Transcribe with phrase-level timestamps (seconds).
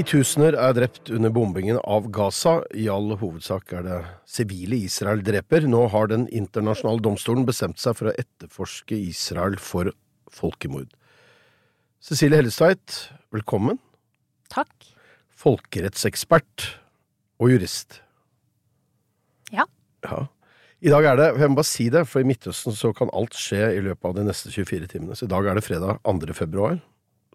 [0.00, 2.62] Titusener er drept under bombingen av Gaza.
[2.72, 5.66] I all hovedsak er det sivile Israel dreper.
[5.68, 9.92] Nå har Den internasjonale domstolen bestemt seg for å etterforske Israel for
[10.32, 10.88] folkemord.
[12.00, 12.96] Cecilie Hellestveit,
[13.28, 13.76] velkommen.
[14.48, 14.72] Takk.
[15.36, 16.70] Folkerettsekspert
[17.36, 18.00] og jurist.
[19.52, 19.68] Ja.
[20.08, 20.24] Ja.
[20.80, 23.36] I dag er det, jeg må bare si det, for i Midtøsten så kan alt
[23.36, 25.12] skje i løpet av de neste 24 timene.
[25.12, 26.32] Så i dag er det fredag 2.
[26.40, 26.80] februar,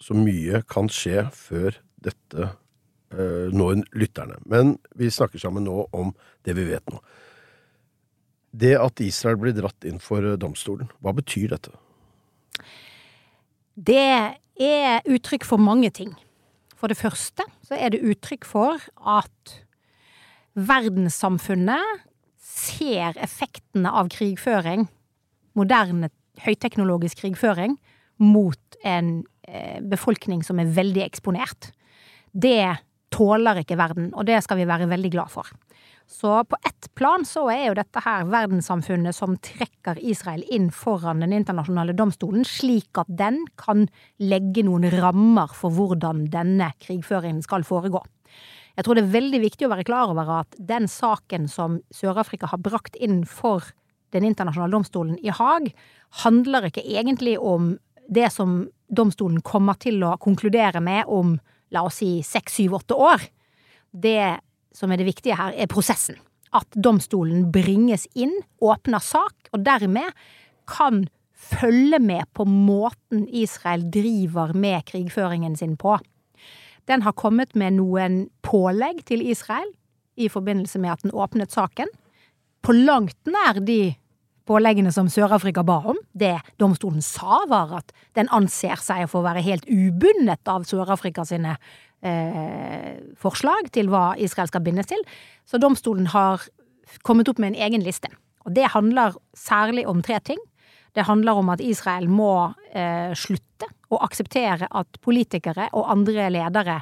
[0.01, 4.39] så mye kan skje før dette uh, når lytterne.
[4.49, 6.13] Men vi snakker sammen nå om
[6.47, 7.01] det vi vet nå.
[8.55, 11.73] Det at Israel blir dratt inn for domstolen, hva betyr dette?
[13.75, 13.99] Det
[14.55, 16.13] er uttrykk for mange ting.
[16.79, 19.55] For det første så er det uttrykk for at
[20.55, 22.05] verdenssamfunnet
[22.39, 24.87] ser effektene av krigføring,
[25.59, 26.11] moderne
[26.45, 27.75] høyteknologisk krigføring,
[28.21, 31.71] mot en eh, befolkning som er veldig eksponert.
[32.35, 32.75] Det
[33.15, 35.47] tåler ikke verden, og det skal vi være veldig glad for.
[36.05, 41.23] Så på ett plan så er jo dette her verdenssamfunnet som trekker Israel inn foran
[41.23, 43.87] den internasjonale domstolen, slik at den kan
[44.21, 48.03] legge noen rammer for hvordan denne krigføringen skal foregå.
[48.75, 52.51] Jeg tror det er veldig viktig å være klar over at den saken som Sør-Afrika
[52.51, 53.63] har brakt inn for
[54.13, 55.71] den internasjonale domstolen i Haag,
[56.21, 57.77] handler ikke egentlig om
[58.11, 61.37] det som domstolen kommer til å konkludere med om
[61.75, 63.27] la oss si seks, syv, åtte år.
[63.91, 64.39] Det
[64.75, 66.17] som er det viktige her, er prosessen.
[66.55, 70.11] At domstolen bringes inn, åpner sak, og dermed
[70.69, 75.97] kan følge med på måten Israel driver med krigføringen sin på.
[76.87, 79.67] Den har kommet med noen pålegg til Israel
[80.15, 81.89] i forbindelse med at den åpnet saken.
[82.63, 83.95] På langt nær de
[84.45, 85.99] påleggene som Sør-Afrika ba om.
[86.13, 91.25] Det domstolen sa, var at den anser seg for å være helt ubundet av Sør-Afrika
[91.27, 91.55] sine
[92.05, 95.01] eh, forslag til hva Israel skal bindes til.
[95.49, 96.45] Så domstolen har
[97.07, 98.11] kommet opp med en egen liste.
[98.45, 100.41] Og det handler særlig om tre ting.
[100.95, 106.79] Det handler om at Israel må eh, slutte å akseptere at politikere og andre ledere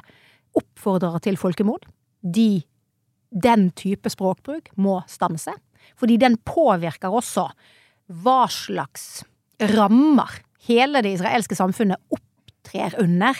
[0.54, 1.88] oppfordrer til folkemord.
[2.22, 2.62] De,
[3.30, 5.56] den type språkbruk må stanse
[5.98, 7.48] fordi den påvirker også
[8.24, 9.24] hva slags
[9.74, 13.38] rammer hele det israelske samfunnet opptrer under.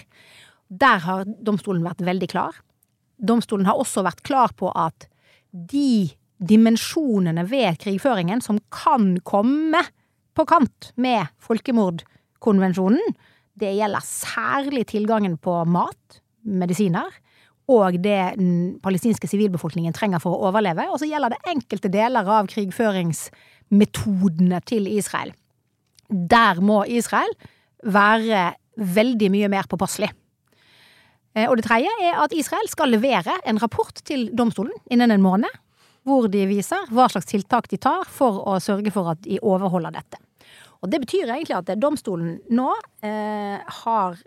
[0.69, 2.57] Der har domstolen vært veldig klar.
[3.19, 5.09] Domstolen har også vært klar på at
[5.53, 6.11] de
[6.45, 9.85] dimensjonene ved krigføringen som kan komme
[10.35, 13.15] på kant med folkemordkonvensjonen,
[13.55, 17.07] det gjelder særlig tilgangen på mat, medisiner,
[17.71, 22.25] og det den palestinske sivilbefolkningen trenger for å overleve, og så gjelder det enkelte deler
[22.29, 25.31] av krigføringsmetodene til Israel.
[26.09, 27.33] Der må Israel
[27.85, 30.11] være veldig mye mer påpasselig.
[31.35, 35.25] Eh, og det tredje er at Israel skal levere en rapport til domstolen innen en
[35.25, 35.53] måned,
[36.05, 39.95] hvor de viser hva slags tiltak de tar for å sørge for at de overholder
[39.95, 40.21] dette.
[40.85, 42.69] Og det betyr egentlig at domstolen nå
[43.07, 44.21] eh, har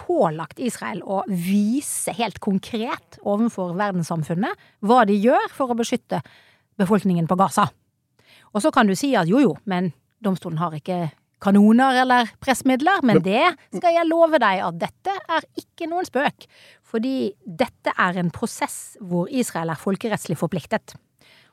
[0.00, 6.22] pålagt Israel å vise helt konkret overfor verdenssamfunnet hva de gjør for å beskytte
[6.80, 7.68] befolkningen på Gaza.
[8.52, 9.92] Og så kan du si at jo jo, men
[10.22, 11.10] domstolen har ikke
[11.42, 13.44] kanoner eller pressmidler, men det
[13.74, 16.46] skal jeg love deg at dette er ikke noen spøk.
[16.86, 20.94] Fordi dette er en prosess hvor Israel er folkerettslig forpliktet.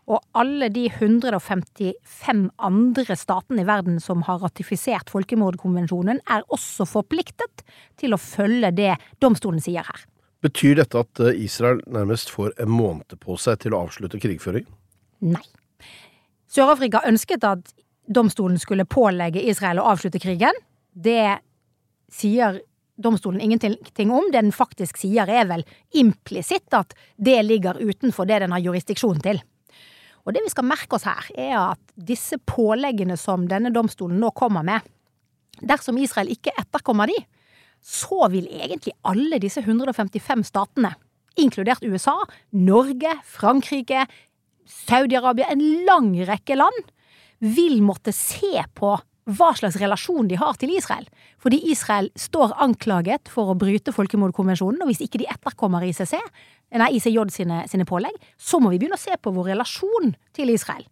[0.09, 7.63] Og alle de 155 andre statene i verden som har ratifisert folkemordkonvensjonen, er også forpliktet
[7.99, 10.07] til å følge det domstolen sier her.
[10.41, 14.65] Betyr dette at eh, Israel nærmest får en måned på seg til å avslutte krigføring?
[15.27, 15.43] Nei.
[16.49, 17.73] Sør-Afrika ønsket at
[18.09, 20.55] domstolen skulle pålegge Israel å avslutte krigen.
[20.89, 21.37] Det
[22.09, 22.61] sier
[22.99, 24.31] domstolen ingenting om.
[24.31, 29.21] Det den faktisk sier, er vel implisitt at det ligger utenfor det den har jurisdiksjon
[29.23, 29.43] til.
[30.29, 34.29] Og det vi skal merke oss her, er at disse påleggene som denne domstolen nå
[34.37, 34.85] kommer med,
[35.57, 37.17] dersom Israel ikke etterkommer de,
[37.81, 40.93] så vil egentlig alle disse 155 statene,
[41.39, 42.13] inkludert USA,
[42.53, 44.05] Norge, Frankrike,
[44.69, 46.93] Saudi-Arabia, en lang rekke land,
[47.41, 48.93] vil måtte se på
[49.29, 51.05] hva slags relasjon de har til Israel.
[51.41, 56.15] Fordi Israel står anklaget for å bryte folkemordkonvensjonen, og hvis ikke de etterkommer ICC,
[56.81, 60.53] nei, ICJ sine, sine pålegg, så må vi begynne å se på vår relasjon til
[60.53, 60.85] Israel.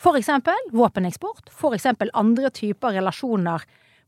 [0.00, 3.66] For eksempel våpeneksport, for eksempel andre typer relasjoner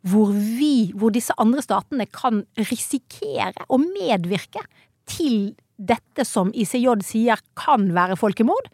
[0.09, 4.65] hvor vi, hvor disse andre statene kan risikere å medvirke
[5.07, 8.71] til dette som ICJ sier kan være folkemord.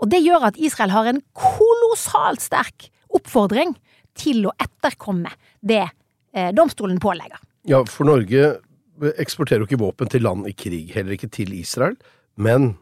[0.00, 3.74] Og det gjør at Israel har en kolossalt sterk oppfordring
[4.20, 7.40] til å etterkomme det eh, domstolen pålegger.
[7.68, 8.58] Ja, for Norge
[9.20, 11.96] eksporterer jo ikke våpen til land i krig, heller ikke til Israel,
[12.40, 12.74] men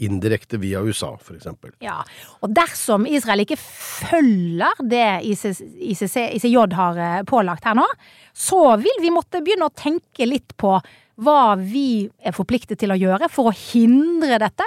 [0.00, 1.74] indirekte via USA, eksempel.
[1.84, 1.98] Ja,
[2.40, 5.60] og dersom Israel ikke følger det ICC,
[5.92, 7.84] ICC, ICJ har eh, pålagt her nå,
[8.32, 10.78] så vil vi måtte begynne å tenke litt på
[11.20, 14.64] hva vi er forpliktet til å gjøre for å hindre dette,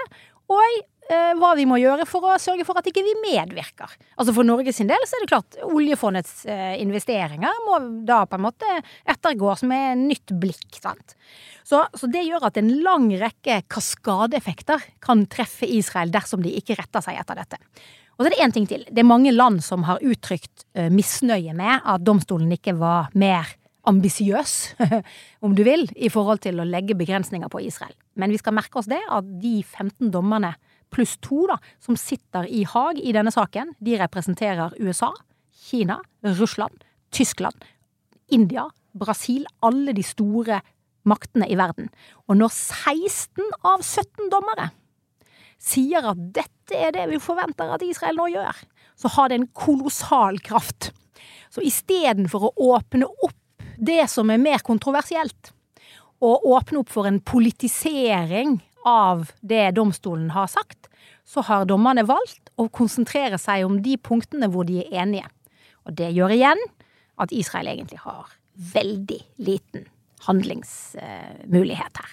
[0.54, 0.84] og
[1.40, 3.92] hva vi må gjøre for å sørge for at ikke vi medvirker.
[4.16, 8.46] Altså For Norges del så er det klart oljefondets eh, investeringer må da på en
[8.46, 8.78] måte
[9.10, 10.80] ettergås med nytt blikk.
[10.80, 11.18] sant?
[11.64, 16.78] Så, så det gjør at en lang rekke kaskadeeffekter kan treffe Israel dersom de ikke
[16.80, 17.60] retter seg etter dette.
[18.14, 18.84] Og så er det én ting til.
[18.90, 23.56] Det er mange land som har uttrykt uh, misnøye med at domstolen ikke var mer
[23.90, 24.76] ambisiøs,
[25.46, 27.96] om du vil, i forhold til å legge begrensninger på Israel.
[28.20, 30.54] Men vi skal merke oss det at de 15 dommerne
[30.94, 35.12] pluss to da, som sitter i Haag i denne saken, de representerer USA,
[35.66, 36.00] Kina,
[36.38, 37.66] Russland, Tyskland,
[38.34, 40.62] India, Brasil, alle de store
[41.10, 41.90] maktene i verden.
[42.30, 44.70] Og når 16 av 17 dommere
[45.64, 48.58] sier at dette er det vi forventer at Israel nå gjør,
[49.00, 50.92] så har det en kolossal kraft.
[51.52, 55.54] Så istedenfor å åpne opp det som er mer kontroversielt,
[56.24, 60.90] og åpne opp for en politisering av det domstolen har sagt,
[61.24, 65.30] så har dommerne valgt å konsentrere seg om de punktene hvor de er enige.
[65.88, 66.60] Og det gjør igjen
[67.22, 68.34] at Israel egentlig har
[68.74, 69.88] veldig liten
[70.28, 72.12] handlingsmulighet her.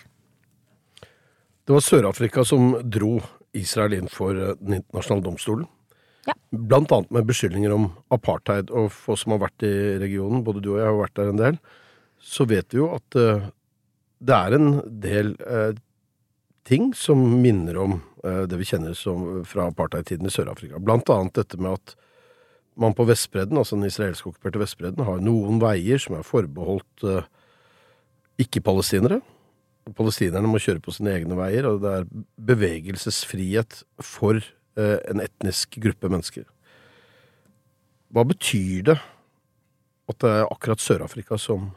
[1.64, 3.18] Det var Sør-Afrika som dro
[3.54, 5.68] Israel inn for eh, Den internasjonale domstolen.
[6.26, 6.34] Ja.
[6.50, 8.72] Blant annet med beskyldninger om apartheid.
[8.74, 11.30] Og for oss som har vært i regionen, både du og jeg har vært der
[11.32, 11.60] en del,
[12.20, 13.46] så vet vi jo at uh,
[14.20, 14.68] det er en
[15.02, 15.70] del uh,
[16.70, 20.78] ting som minner om uh, det vi kjenner som fra apartheid-tiden i Sør-Afrika.
[20.78, 21.96] Blant annet dette med at
[22.80, 27.26] man på Vestbredden, altså den israelske okkuperte Vestbredden, har noen veier som er forbeholdt uh,
[28.40, 29.18] ikke-palestinere.
[29.98, 32.08] Palestinerne må kjøre på sine egne veier, og det er
[32.52, 36.46] bevegelsesfrihet for uh, en etnisk gruppe mennesker.
[38.14, 38.96] Hva betyr det
[40.10, 41.70] at det er akkurat Sør-Afrika som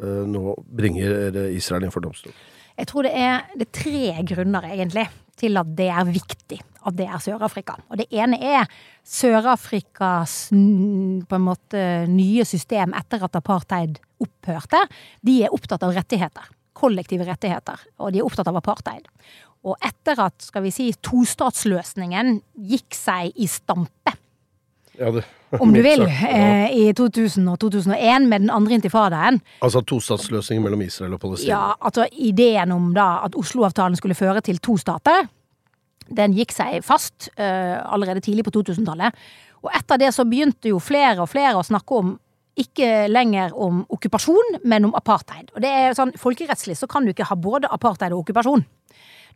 [0.00, 2.36] nå bringer Israel inn for domstolen?
[2.80, 5.06] Jeg tror det er, det er tre grunner, egentlig,
[5.40, 7.76] til at det er viktig at det er Sør-Afrika.
[7.92, 8.70] Og det ene er
[9.04, 14.80] Sør-Afrikas på en måte nye system etter at apartheid opphørte.
[15.26, 16.48] De er opptatt av rettigheter.
[16.80, 17.84] Kollektive rettigheter.
[18.00, 19.04] Og de er opptatt av apartheid.
[19.68, 22.38] Og etter at skal vi si, tostatsløsningen
[22.70, 24.16] gikk seg i stampe
[25.00, 25.24] ja, det,
[25.64, 26.46] om du vil, sagt, ja.
[26.68, 29.40] eh, i 2000 og 2001 med den andre intifadaen.
[29.64, 31.50] Altså tostatsløsningen mellom Israel og Palestina?
[31.50, 35.28] Ja, altså ideen om da at Oslo-avtalen skulle føre til to stater,
[36.10, 39.16] den gikk seg fast eh, allerede tidlig på 2000-tallet.
[39.64, 42.18] Og etter det så begynte jo flere og flere å snakke om
[42.60, 45.48] ikke lenger om okkupasjon, men om apartheid.
[45.54, 48.66] Og det er sånn, Folkerettslig så kan du ikke ha både apartheid og okkupasjon.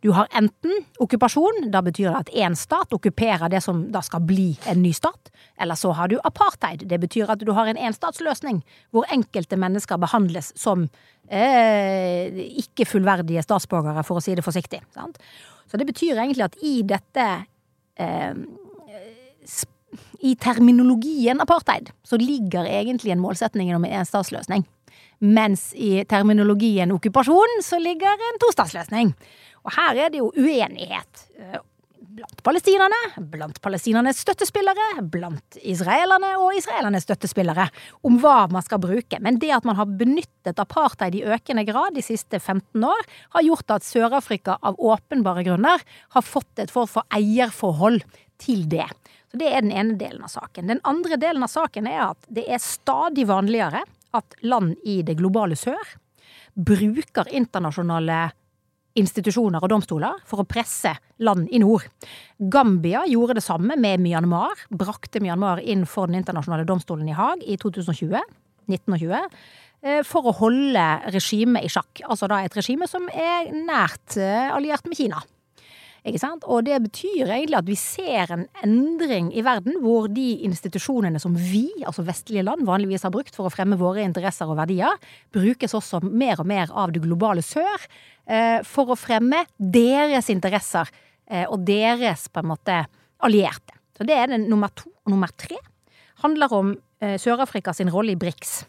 [0.04, 4.20] Du har enten okkupasjon, da betyr det at én stat okkuperer det som da skal
[4.28, 5.30] bli en ny stat.
[5.56, 6.82] Eller så har du apartheid.
[6.90, 8.58] Det betyr at du har en enstatsløsning,
[8.92, 10.82] hvor enkelte mennesker behandles som
[11.32, 14.82] eh, ikke fullverdige statsborgere, for å si det forsiktig.
[14.92, 15.16] Sant?
[15.72, 17.24] Så det betyr egentlig at i dette
[17.96, 18.36] eh,
[20.20, 24.68] I terminologien apartheid så ligger egentlig en målsetning om en enstatsløsning.
[25.24, 29.14] Mens i terminologien okkupasjon så ligger en tostatsløsning.
[29.64, 31.24] Og her er det jo uenighet.
[31.38, 31.62] eh,
[32.14, 32.98] Blant palestinerne,
[33.32, 37.64] blant palestinernes støttespillere, blant israelerne og israelernes støttespillere
[38.06, 39.18] om hva man skal bruke.
[39.24, 43.02] Men det at man har benyttet apartheid i økende grad de siste 15 år,
[43.34, 45.82] har gjort at Sør-Afrika av åpenbare grunner
[46.14, 48.04] har fått et form for eierforhold
[48.38, 48.86] til det.
[49.32, 50.70] Så Det er den ene delen av saken.
[50.70, 53.82] Den andre delen av saken er at det er stadig vanligere
[54.14, 55.96] at land i det globale sør
[56.54, 58.28] bruker internasjonale
[58.98, 60.92] institusjoner og domstoler for å presse
[61.24, 61.86] land i nord.
[62.38, 67.42] Gambia gjorde det samme med Myanmar, brakte Myanmar inn for den internasjonale domstolen i Haag
[67.42, 68.22] i 2020,
[68.70, 69.28] 1920,
[69.82, 72.04] eh, for å holde regimet i sjakk.
[72.06, 75.22] Altså da et regime som er nært eh, alliert med Kina.
[76.04, 76.42] Ikke sant?
[76.44, 81.32] Og det betyr egentlig at vi ser en endring i verden hvor de institusjonene som
[81.32, 84.98] vi, altså vestlige land, vanligvis har brukt for å fremme våre interesser og verdier,
[85.32, 87.88] brukes også mer og mer av det globale sør
[88.64, 90.88] for å fremme deres interesser
[91.28, 92.78] eh, og deres på en måte
[93.24, 93.76] allierte.
[93.94, 94.90] Så det er den nummer to.
[95.04, 95.58] Og nummer tre
[96.22, 96.72] handler om
[97.04, 98.62] eh, Sør-Afrika sin rolle i BRICS.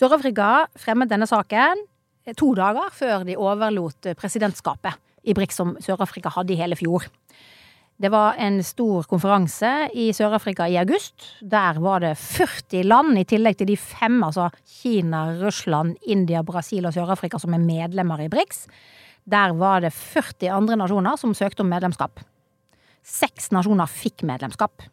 [0.00, 1.84] Sør-Afrika fremmet denne saken
[2.24, 4.96] eh, to dager før de overlot eh, presidentskapet
[5.28, 7.04] i BRICS som Sør-Afrika hadde i hele fjor.
[8.00, 11.26] Det var en stor konferanse i Sør-Afrika i august.
[11.44, 16.88] Der var det 40 land, i tillegg til de fem, altså Kina, Russland, India, Brasil
[16.88, 18.64] og Sør-Afrika, som er medlemmer i BRICS.
[19.28, 22.24] Der var det 40 andre nasjoner som søkte om medlemskap.
[23.04, 24.88] Seks nasjoner fikk medlemskap.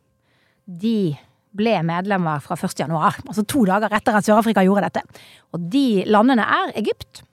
[0.68, 1.16] De
[1.56, 2.76] ble medlemmer fra 1.
[2.84, 5.24] januar, altså to dager etter at Sør-Afrika gjorde dette.
[5.56, 7.24] Og de landene er Egypt,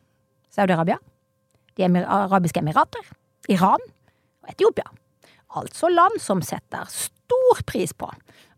[0.55, 1.03] Saudi-Arabia,
[1.75, 3.17] De arabiske emirater,
[3.51, 4.87] Iran og Etiopia.
[5.61, 8.11] Altså land som setter stor pris på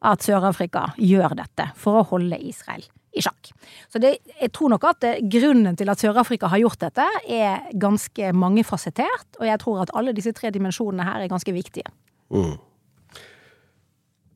[0.06, 2.84] at Sør-Afrika gjør dette for å holde Israel
[3.16, 3.50] i sjakk.
[3.88, 7.70] Så det, jeg tror nok at det, grunnen til at Sør-Afrika har gjort dette, er
[7.80, 11.88] ganske mangefasettert, og jeg tror at alle disse tre dimensjonene her er ganske viktige.
[12.34, 12.56] Mm.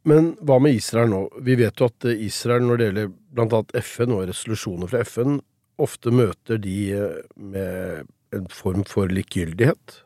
[0.09, 1.25] Men hva med Israel nå?
[1.45, 3.63] Vi vet jo at Israel, når det gjelder bl.a.
[3.85, 5.41] FN og resolusjoner fra FN,
[5.81, 10.01] ofte møter de eh, med en form for likegyldighet.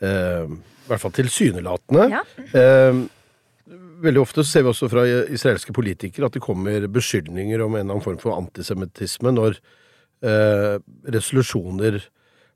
[0.00, 0.56] Eh,
[0.90, 2.06] I hvert fall tilsynelatende.
[2.10, 2.20] Ja.
[2.58, 2.96] Eh,
[4.02, 7.94] veldig ofte ser vi også fra israelske politikere at det kommer beskyldninger om en eller
[7.94, 9.60] annen form for antisemittisme når
[10.26, 10.80] eh,
[11.14, 12.00] resolusjoner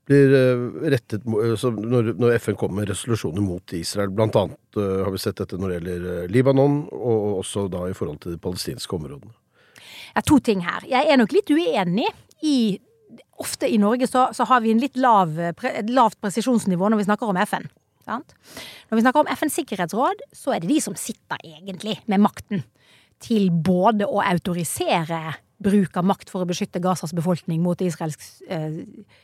[0.08, 0.64] blir eh,
[0.96, 4.10] rettet når, når, FN kommer med resolusjoner mot Israel.
[4.10, 7.94] Blant annet uh, har vi sett dette når det gjelder Libanon, og også da i
[7.96, 9.32] forhold til de palestinske områdene.
[10.10, 10.84] Ja, to ting her.
[10.90, 12.10] Jeg er nok litt uenig
[12.42, 12.58] i
[13.42, 17.06] Ofte i Norge så, så har vi en litt lav, et lavt presisjonsnivå når vi
[17.08, 17.66] snakker om FN.
[18.04, 18.34] Sant?
[18.90, 22.64] Når vi snakker om FNs sikkerhetsråd, så er det de som sitter egentlig med makten
[23.24, 28.20] til både å autorisere bruk av makt for å beskytte Gazas befolkning mot israelsk
[28.52, 28.82] eh,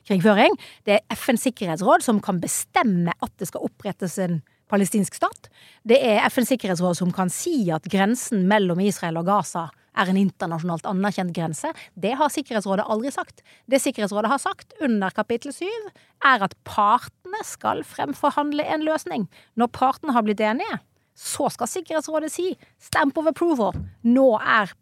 [0.08, 0.54] krigføring.
[0.88, 5.50] Det er FNs sikkerhetsråd som kan bestemme at det skal opprettes en palestinsk stat.
[5.82, 9.68] Det er FNs sikkerhetsråd som kan si at grensen mellom Israel og Gaza
[9.98, 11.72] er en internasjonalt anerkjent grense.
[11.98, 13.42] Det har Sikkerhetsrådet aldri sagt.
[13.70, 15.90] Det Sikkerhetsrådet har sagt under kapittel syv,
[16.24, 19.26] er at partene skal fremforhandle en løsning.
[19.56, 20.80] Når partene har blitt enige,
[21.16, 23.76] så skal Sikkerhetsrådet si stamp of approval.
[24.06, 24.72] Nå er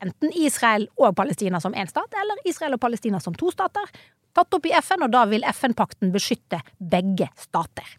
[0.00, 3.88] enten Israel og Palestina som én stat, eller Israel og Palestina som to stater,
[4.36, 7.96] tatt opp i FN, og da vil FN-pakten beskytte begge stater.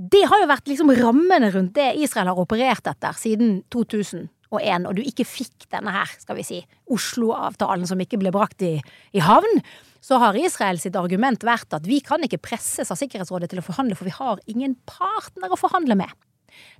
[0.00, 4.96] Det har jo vært liksom rammene rundt det Israel har operert etter siden 2001, og
[4.96, 6.58] du ikke fikk denne her, skal vi si,
[6.90, 8.78] Oslo-avtalen som ikke ble brakt i,
[9.14, 9.62] i havn.
[10.02, 13.66] Så har Israel sitt argument vært at vi kan ikke presses av Sikkerhetsrådet til å
[13.66, 16.10] forhandle, for vi har ingen partner å forhandle med.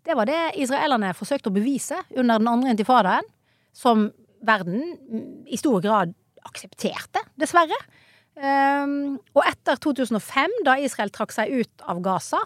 [0.02, 3.28] Det var det israelerne forsøkte å bevise under den andre intifadaen
[3.76, 4.08] som
[4.42, 6.14] verden i stor grad
[6.48, 7.76] aksepterte, dessverre.
[8.40, 12.40] Um, og etter 2005, da Israel trakk seg ut av Gaza,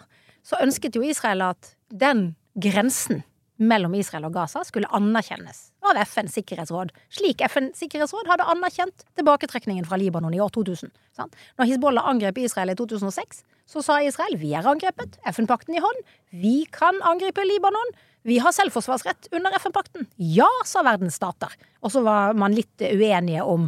[0.45, 3.23] så ønsket jo Israel at den grensen
[3.61, 9.87] mellom Israel og Gaza skulle anerkjennes av FNs sikkerhetsråd, slik FNs sikkerhetsråd hadde anerkjent tilbaketrekningen
[9.87, 10.91] fra Libanon i år 2000.
[11.15, 11.37] Sant?
[11.59, 16.03] Når Hizbollah angrep Israel i 2006, så sa Israel vi er angrepet, FN-pakten i hånd,
[16.35, 17.95] vi kan angripe Libanon,
[18.25, 20.07] vi har selvforsvarsrett under FN-pakten.
[20.17, 21.51] Ja, sa verdens stater.
[21.85, 23.67] Og så var man litt uenige om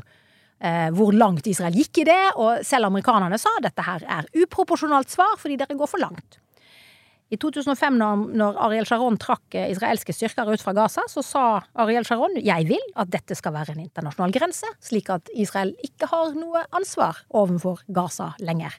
[0.60, 5.14] eh, hvor langt Israel gikk i det, og selv amerikanerne sa dette her er uproporsjonalt
[5.14, 6.40] svar fordi dere går for langt.
[7.28, 7.98] I 2005,
[8.40, 11.44] når, Ariel Sharon trakk eh, israelske styrker ut fra Gaza, så sa
[11.84, 16.08] Ariel Sharon jeg vil at dette skal være en internasjonal grense, slik at Israel ikke
[16.08, 18.78] har noe ansvar overfor Gaza lenger.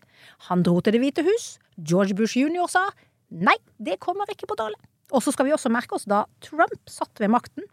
[0.49, 1.59] Han dro til Det hvite hus.
[1.77, 2.65] George Bush jr.
[2.73, 2.87] sa
[3.29, 4.79] nei, det kommer ikke på tale.
[5.13, 7.69] Og så skal vi også merke oss da Trump satt ved makten,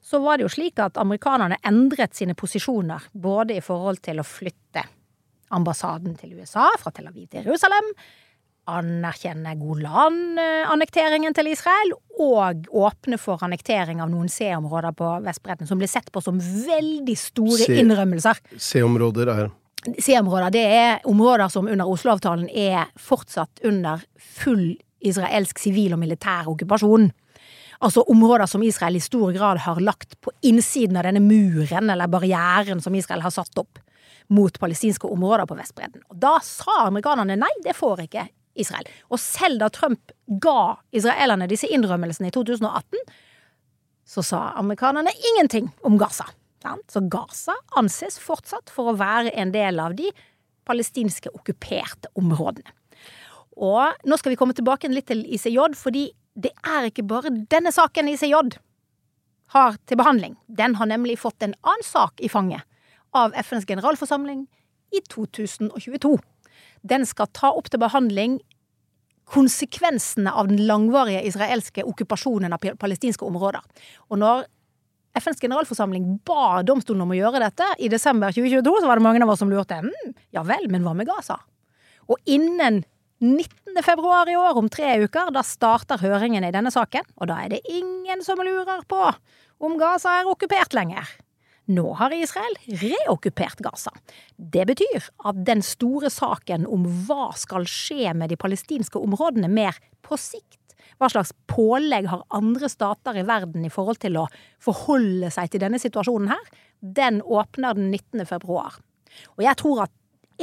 [0.00, 4.26] så var det jo slik at amerikanerne endret sine posisjoner, både i forhold til å
[4.26, 4.86] flytte
[5.52, 7.92] ambassaden til USA fra Tel Aviv til Jerusalem,
[8.68, 15.88] anerkjenne Golan-annekteringen til Israel, og åpne for annektering av noen C-områder på Vestbredden, som ble
[15.90, 18.42] sett på som veldig store C innrømmelser.
[18.56, 19.48] C-områder er
[19.88, 26.50] C-områder, det er områder som under Oslo-avtalen er fortsatt under full israelsk sivil og militær
[26.50, 27.06] okkupasjon.
[27.78, 32.10] Altså områder som Israel i stor grad har lagt på innsiden av denne muren eller
[32.10, 33.78] barrieren som Israel har satt opp
[34.34, 36.02] mot palestinske områder på Vestbredden.
[36.10, 38.26] Og da sa amerikanerne nei, det får ikke
[38.60, 38.88] Israel.
[39.12, 40.12] Og selv da Trump
[40.42, 43.00] ga israelerne disse innrømmelsene i 2018,
[44.08, 46.26] så sa amerikanerne ingenting om Gaza.
[46.90, 50.10] Så Gaza anses fortsatt for å være en del av de
[50.68, 52.72] palestinske okkuperte områdene.
[53.58, 57.72] Og nå skal vi komme tilbake litt til ICJ, fordi det er ikke bare denne
[57.74, 58.58] saken ICJ
[59.54, 60.36] har til behandling.
[60.46, 62.62] Den har nemlig fått en annen sak i fanget
[63.16, 64.44] av FNs generalforsamling
[64.94, 66.18] i 2022.
[66.82, 68.38] Den skal ta opp til behandling
[69.28, 73.60] konsekvensene av den langvarige israelske okkupasjonen av palestinske områder.
[74.08, 74.46] Og når
[75.18, 79.22] FNs generalforsamling ba domstolen om å gjøre dette i desember 2022, så var det mange
[79.24, 79.80] av oss som lurte.
[79.82, 81.40] Hm, ja vel, men hva med Gaza?
[82.08, 82.82] Og innen
[83.20, 83.82] 19.
[83.82, 87.04] februar i år, om tre uker, da starter høringene i denne saken.
[87.18, 89.00] Og da er det ingen som lurer på
[89.58, 91.08] om Gaza er okkupert lenger.
[91.68, 93.90] Nå har Israel reokkupert Gaza.
[94.36, 99.76] Det betyr at den store saken om hva skal skje med de palestinske områdene mer
[100.04, 100.56] på sikt,
[100.96, 104.24] hva slags pålegg har andre stater i verden i forhold til å
[104.64, 106.48] forholde seg til denne situasjonen her,
[106.80, 108.24] den åpner den 19.
[108.30, 108.80] februar.
[109.36, 109.94] Og jeg tror at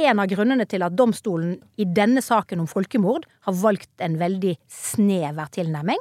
[0.06, 4.54] en av grunnene til at domstolen i denne saken om folkemord har valgt en veldig
[4.70, 5.98] snever tilnærming,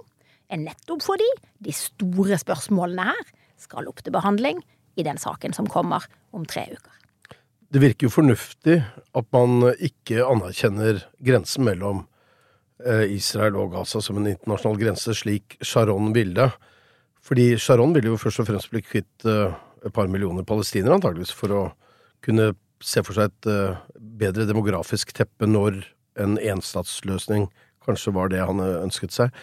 [0.53, 1.31] er nettopp fordi
[1.65, 4.61] de store spørsmålene her skal opp til behandling
[4.95, 6.03] i den saken som kommer
[6.35, 6.91] om tre uker.
[7.69, 8.77] Det virker jo fornuftig
[9.17, 12.05] at man ikke anerkjenner grensen mellom
[12.85, 16.49] eh, Israel og Gaza som en internasjonal grense, slik Sharon ville.
[17.25, 21.33] Fordi Sharon ville jo først og fremst bli kvitt eh, et par millioner palestinere, antageligvis,
[21.35, 21.65] for å
[22.25, 22.53] kunne
[22.85, 23.83] se for seg et eh,
[24.23, 25.81] bedre demografisk teppe når
[26.21, 27.49] en enstatsløsning
[27.85, 29.35] kanskje var det han ønsket seg.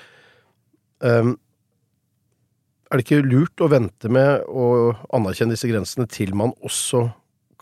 [2.93, 7.07] Er det ikke lurt å vente med å anerkjenne disse grensene til man også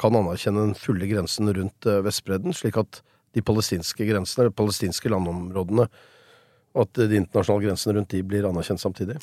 [0.01, 2.99] kan anerkjenne den fulle grensen rundt eh, Vestbredden, slik at
[3.39, 5.87] de palestinske grensene, de palestinske landområdene,
[6.83, 9.21] at de internasjonale grensene rundt de blir anerkjent samtidig?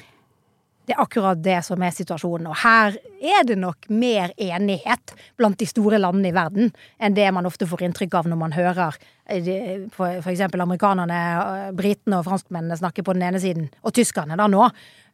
[0.88, 2.48] Det er akkurat det som er situasjonen.
[2.48, 6.72] Og her er det nok mer enighet blant de store landene i verden
[7.04, 8.96] enn det man ofte får inntrykk av når man hører
[9.28, 9.92] f.eks.
[9.92, 14.48] for eksempel amerikanerne, eh, britene og franskmennene snakke på den ene siden, og tyskerne da
[14.48, 14.70] nå,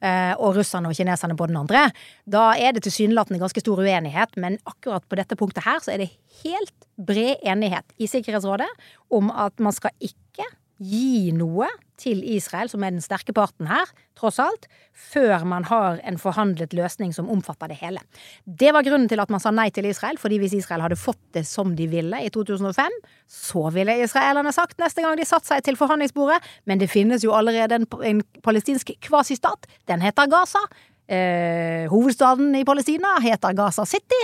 [0.05, 1.87] eh, og russerne og kineserne på den andre.
[2.29, 6.03] Da er det tilsynelatende ganske stor uenighet, men akkurat på dette punktet her så er
[6.05, 6.11] det
[6.43, 8.69] helt bred enighet i Sikkerhetsrådet
[9.09, 10.45] om at man skal ikke
[10.83, 11.69] gi noe
[12.03, 16.73] til Israel, som er den sterke parten her, tross alt, før man har en forhandlet
[16.75, 18.01] løsning som omfatter det hele.
[18.45, 21.21] Det var grunnen til at man sa nei til Israel, fordi hvis Israel hadde fått
[21.37, 22.97] det som de ville i 2005,
[23.29, 27.35] så ville israelerne sagt neste gang de satte seg til forhandlingsbordet, men det finnes jo
[27.37, 30.61] allerede en, en palestinsk kvasistat, den heter Gaza,
[31.07, 34.21] Eh, hovedstaden i Palestina heter Gaza City,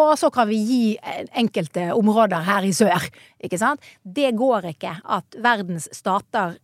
[0.00, 0.84] og så kan vi gi
[1.36, 3.04] enkelte områder her i sør.
[3.44, 3.84] Ikke sant?
[4.02, 6.56] Det går ikke at verdens stater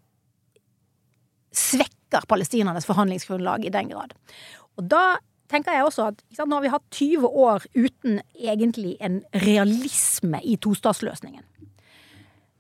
[1.53, 4.15] svekker palestinernes forhandlingsgrunnlag i den grad.
[4.79, 5.19] Og da
[5.53, 10.41] tenker jeg også at sant, nå har vi hatt 20 år uten egentlig en realisme
[10.45, 11.45] i tostatsløsningen.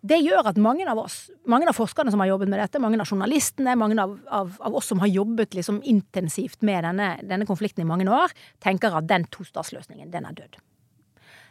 [0.08, 1.16] Det gjør at mange av oss,
[1.50, 4.78] mange av forskerne som har jobbet med dette, mange av journalistene, mange av, av, av
[4.78, 8.32] oss som har jobbet liksom intensivt med denne, denne, konflikten i mange år,
[8.64, 10.60] tenker at den tostatsløsningen, den er død.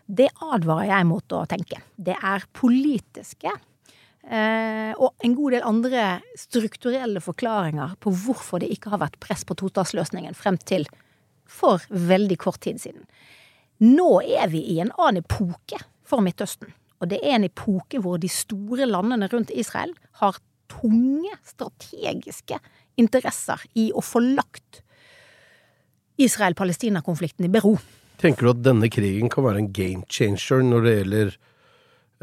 [0.08, 1.82] Det advarer jeg mot å tenke.
[2.00, 6.08] Det er politiske eh, og en god del andre
[6.40, 10.88] strukturelle forklaringer på hvorfor det ikke har vært press på tostatsløsningen frem til
[11.48, 13.04] for veldig kort tid siden.
[13.84, 16.72] Nå er vi i en annen epoke for Midtøsten.
[17.02, 20.40] Og det er en epoke hvor de store landene rundt Israel har
[20.72, 22.60] tunge strategiske
[23.00, 24.82] interesser i å få lagt
[26.18, 27.76] Israel-Palestina-konflikten i bero.
[28.18, 31.36] Tenker du at denne krigen kan være en game changer når det gjelder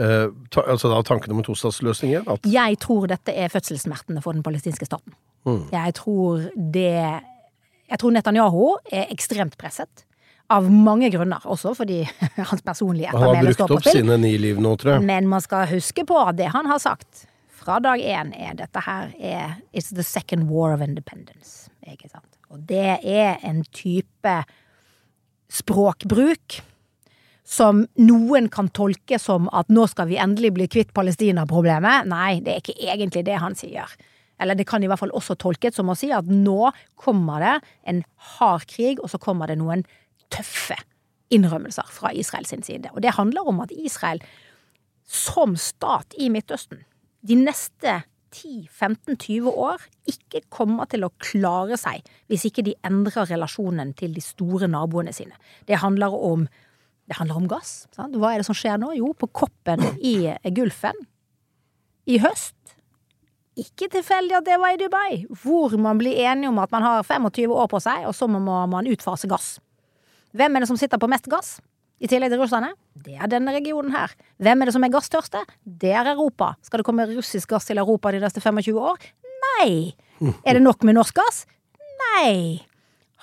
[0.03, 2.49] eh, ta, altså da tanken om en tostatsløsning igjen?
[2.51, 5.15] Jeg tror dette er fødselssmertene for den palestinske staten.
[5.47, 5.69] Mm.
[5.71, 6.91] Jeg tror det
[7.85, 10.07] Jeg tror Netanyahu er ekstremt presset.
[10.53, 12.03] Av mange grunner, også fordi
[12.51, 13.79] hans personlige ettermæle står på spill.
[13.79, 15.07] Han har brukt opp sine ni liv nå, tror jeg.
[15.09, 17.25] Men man skal huske på det han har sagt
[17.65, 21.71] fra dag én, er dette her er It's the second war of independence.
[21.89, 22.29] Ikke sant?
[22.53, 24.35] Og det er en type
[25.55, 26.61] språkbruk
[27.45, 32.09] som noen kan tolke som at nå skal vi endelig bli kvitt Palestina-problemet.
[32.09, 33.91] Nei, det er ikke egentlig det han sier.
[34.41, 37.55] Eller det kan i hvert fall også tolkes som å si at nå kommer det
[37.91, 38.01] en
[38.35, 39.85] hard krig, og så kommer det noen
[40.35, 40.77] tøffe
[41.35, 42.91] innrømmelser fra Israel sin side.
[42.93, 44.23] Og det handler om at Israel
[45.05, 46.85] som stat i Midtøsten
[47.25, 48.03] de neste
[48.35, 54.23] 10-15-20 år ikke kommer til å klare seg hvis ikke de endrer relasjonen til de
[54.25, 55.37] store naboene sine.
[55.69, 56.49] Det handler om,
[57.09, 57.85] det handler om gass.
[57.95, 58.17] Sant?
[58.19, 58.93] Hva er det som skjer nå?
[58.99, 60.99] Jo, på koppen i Gulfen
[62.11, 62.59] i høst
[63.55, 67.05] ikke tilfeldig at det var i Dubai, hvor man blir enige om at man har
[67.07, 69.61] 25 år på seg, og så må man utfase gass.
[70.35, 71.57] Hvem er det som sitter på mest gass?
[72.03, 72.73] i tillegg til russerne,
[73.05, 74.13] det er denne regionen her.
[74.43, 75.45] Hvem er det som er gasstørste?
[75.65, 76.55] Det er Europa.
[76.65, 78.99] Skal det komme russisk gass til Europa de neste 25 år?
[79.45, 79.95] Nei.
[80.47, 81.45] Er det nok med norsk gass?
[82.01, 82.63] Nei.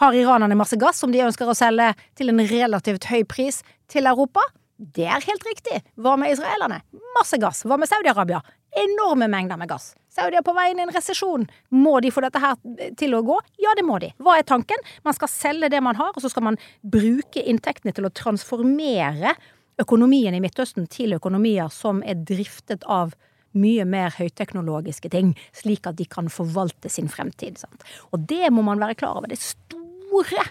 [0.02, 4.10] Har iranerne masse gass som de ønsker å selge til en relativt høy pris til
[4.10, 4.43] Europa?
[4.76, 5.82] Det er helt riktig.
[6.02, 6.82] Hva med israelerne?
[7.15, 7.62] Masse gass.
[7.67, 8.41] Hva med Saudi-Arabia?
[8.71, 9.91] Enorme mengder med gass.
[10.12, 11.43] Saudi er på vei inn i en resesjon.
[11.75, 12.55] Må de få dette her
[12.99, 13.38] til å gå?
[13.63, 14.12] Ja, det må de.
[14.19, 14.79] Hva er tanken?
[15.07, 19.36] Man skal selge det man har, og så skal man bruke inntektene til å transformere
[19.81, 23.15] økonomien i Midtøsten til økonomier som er driftet av
[23.57, 27.60] mye mer høyteknologiske ting, slik at de kan forvalte sin fremtid.
[27.60, 27.84] Sant?
[28.12, 29.31] Og det må man være klar over.
[29.31, 30.45] Det store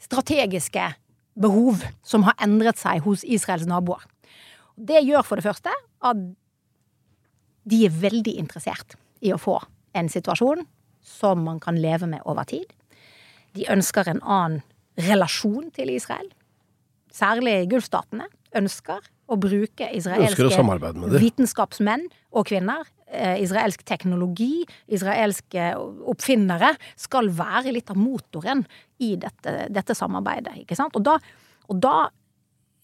[0.00, 0.92] strategiske
[1.40, 4.02] behov som har endret seg hos Israels naboer.
[4.80, 5.72] Det gjør for det første
[6.06, 6.22] at
[7.70, 9.58] de er veldig interessert i å få
[9.96, 10.64] en situasjon
[11.04, 12.66] som man kan leve med over tid.
[13.56, 14.60] De ønsker en annen
[15.00, 16.28] relasjon til Israel.
[17.10, 20.64] Særlig Gulfstatene ønsker å bruke å israelske
[20.98, 22.86] med vitenskapsmenn og -kvinner.
[23.12, 25.74] Eh, israelsk teknologi, israelske
[26.06, 28.64] oppfinnere, skal være litt av motoren
[28.98, 30.54] i dette, dette samarbeidet.
[30.62, 30.94] Ikke sant?
[30.94, 31.18] Og da,
[31.68, 32.10] og da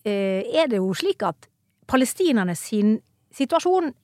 [0.04, 1.46] eh, er det jo slik at
[1.86, 3.94] palestinerne sin situasjon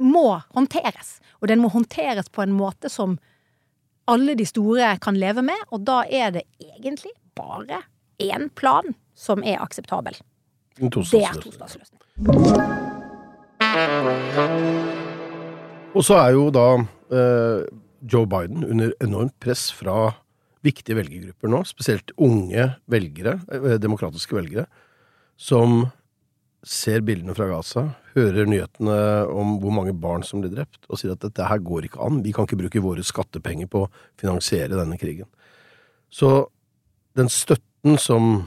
[0.00, 1.18] må håndteres.
[1.40, 3.18] Og den må håndteres på en måte som
[4.10, 7.80] alle de store kan leve med, og da er det egentlig bare
[8.20, 10.16] én plan som er akseptabel.
[10.76, 10.90] Det
[11.22, 12.00] er tostatsløsning.
[15.94, 16.66] Og så er jo da
[17.14, 17.64] eh,
[18.10, 20.12] Joe Biden under enormt press fra
[20.64, 24.66] viktige velgergrupper nå, spesielt unge velgere, eh, demokratiske velgere,
[25.36, 25.86] som
[26.64, 28.96] ser bildene fra Gaza, hører nyhetene
[29.32, 32.22] om hvor mange barn som blir drept, og sier at dette her går ikke an,
[32.24, 35.28] vi kan ikke bruke våre skattepenger på å finansiere denne krigen.
[36.14, 36.46] Så
[37.18, 38.46] den støtten som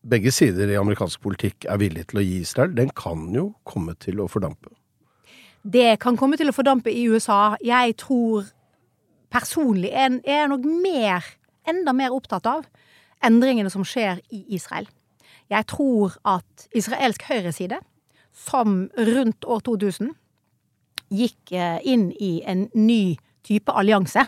[0.00, 3.96] begge sider i amerikansk politikk er villig til å gi Israel, den kan jo komme
[4.00, 4.72] til å fordampe.
[5.60, 7.56] Det kan komme til å fordampe i USA.
[7.60, 8.48] Jeg tror
[9.30, 11.26] personlig er jeg nok mer,
[11.68, 12.64] enda mer opptatt av
[13.24, 14.88] endringene som skjer i Israel.
[15.50, 17.80] Jeg tror at israelsk høyreside,
[18.30, 20.12] som rundt år 2000
[21.10, 24.22] gikk eh, inn i en ny type allianse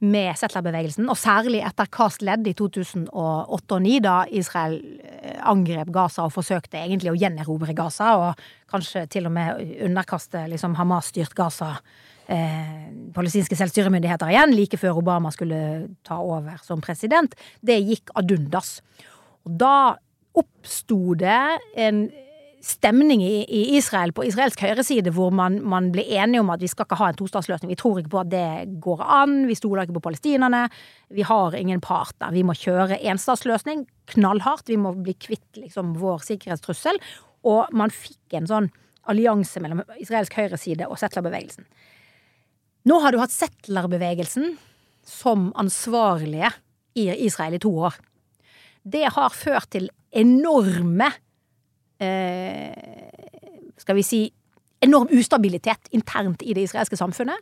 [0.00, 5.92] med settlerbevegelsen, og særlig etter Kast Ledd i 2008 og 2009, da Israel eh, angrep
[5.92, 11.36] Gaza og forsøkte egentlig å gjenerobre Gaza, og kanskje til og med underkaste liksom Hamas-styrt
[11.38, 11.74] Gaza
[12.26, 15.60] eh, palestinske selvstyremyndigheter igjen, like før Obama skulle
[16.06, 17.36] ta over som president.
[17.60, 18.78] Det gikk ad undas.
[19.44, 19.74] Og da
[20.38, 22.04] oppsto det en
[22.60, 26.84] stemning i, Israel, på israelsk høyreside, hvor man, man ble enige om at vi skal
[26.84, 27.70] ikke ha en tostatsløsning.
[27.72, 28.48] Vi tror ikke på at det
[28.84, 29.46] går an.
[29.48, 30.66] Vi stoler ikke på palestinerne.
[31.08, 32.34] Vi har ingen parter.
[32.36, 34.68] Vi må kjøre enstatsløsning knallhardt.
[34.68, 37.00] Vi må bli kvitt liksom, vår sikkerhetstrussel.
[37.48, 38.68] Og man fikk en sånn
[39.08, 41.64] allianse mellom israelsk høyreside og settlerbevegelsen.
[42.88, 44.54] Nå har du hatt settlerbevegelsen
[45.08, 46.52] som ansvarlige
[47.00, 47.96] i Israel i to år.
[48.84, 51.10] Det har ført til enorme
[52.00, 52.74] eh,
[53.80, 54.20] Skal vi si
[54.80, 57.36] enorm ustabilitet internt i det israelske samfunnet.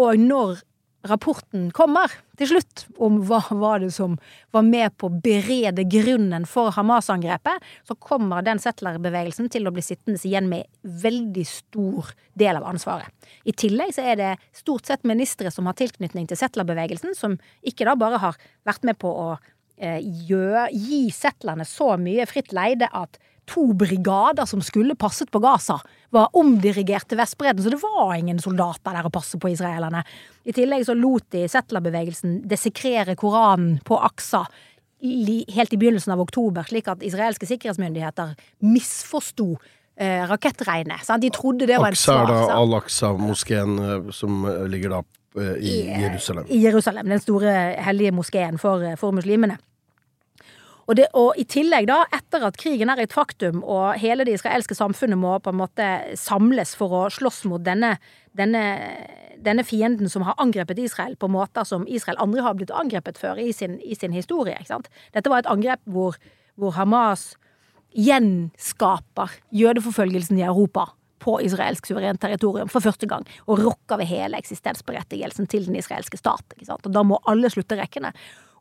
[0.00, 0.60] Og når
[1.06, 4.16] rapporten kommer til slutt om hva var det som
[4.54, 9.84] var med på å berede grunnen for Hamas-angrepet, så kommer den settlerbevegelsen til å bli
[9.84, 13.12] sittende igjen med veldig stor del av ansvaret.
[13.46, 17.86] I tillegg så er det stort sett ministre som har tilknytning til settlerbevegelsen, som ikke
[17.88, 19.30] da bare har vært med på å
[19.80, 25.40] eh, gjø- gi settlerne så mye fritt leide at to brigader som skulle passet på
[25.40, 25.78] Gaza,
[26.12, 30.02] var omdirigert til Vestbredden, så det var ingen soldater der å passe på israelerne.
[30.44, 34.44] I tillegg så lot de settlerbevegelsen desekrere Koranen på Aksa
[35.00, 38.32] helt i begynnelsen av oktober, slik at israelske sikkerhetsmyndigheter
[38.66, 39.52] misforsto
[39.96, 41.04] eh, rakettregnet.
[41.06, 41.22] Sant?
[41.22, 42.56] De trodde det var en Aksa er da svar.
[42.64, 45.02] Al-Aqsa-moskeen eh, som ligger da
[45.36, 46.46] eh, i Jerusalem.
[46.48, 49.58] I Jerusalem, den store hellige moskeen for, for muslimene.
[50.88, 54.38] Og, det, og i tillegg, da, etter at krigen er et faktum, og hele det
[54.38, 57.98] israelske samfunnet må på en måte samles for å slåss mot denne,
[58.32, 58.62] denne,
[59.44, 63.36] denne fienden som har angrepet Israel på måter som Israel aldri har blitt angrepet før
[63.42, 64.56] i sin, i sin historie.
[64.64, 66.16] Dette var et angrep hvor,
[66.56, 67.34] hvor Hamas
[67.92, 70.88] gjenskaper jødeforfølgelsen i Europa
[71.28, 76.20] på israelsk suverent territorium for første gang, og rokker ved hele eksistensberettigelsen til den israelske
[76.20, 76.56] stat.
[76.72, 78.14] Og da må alle slutte rekkene.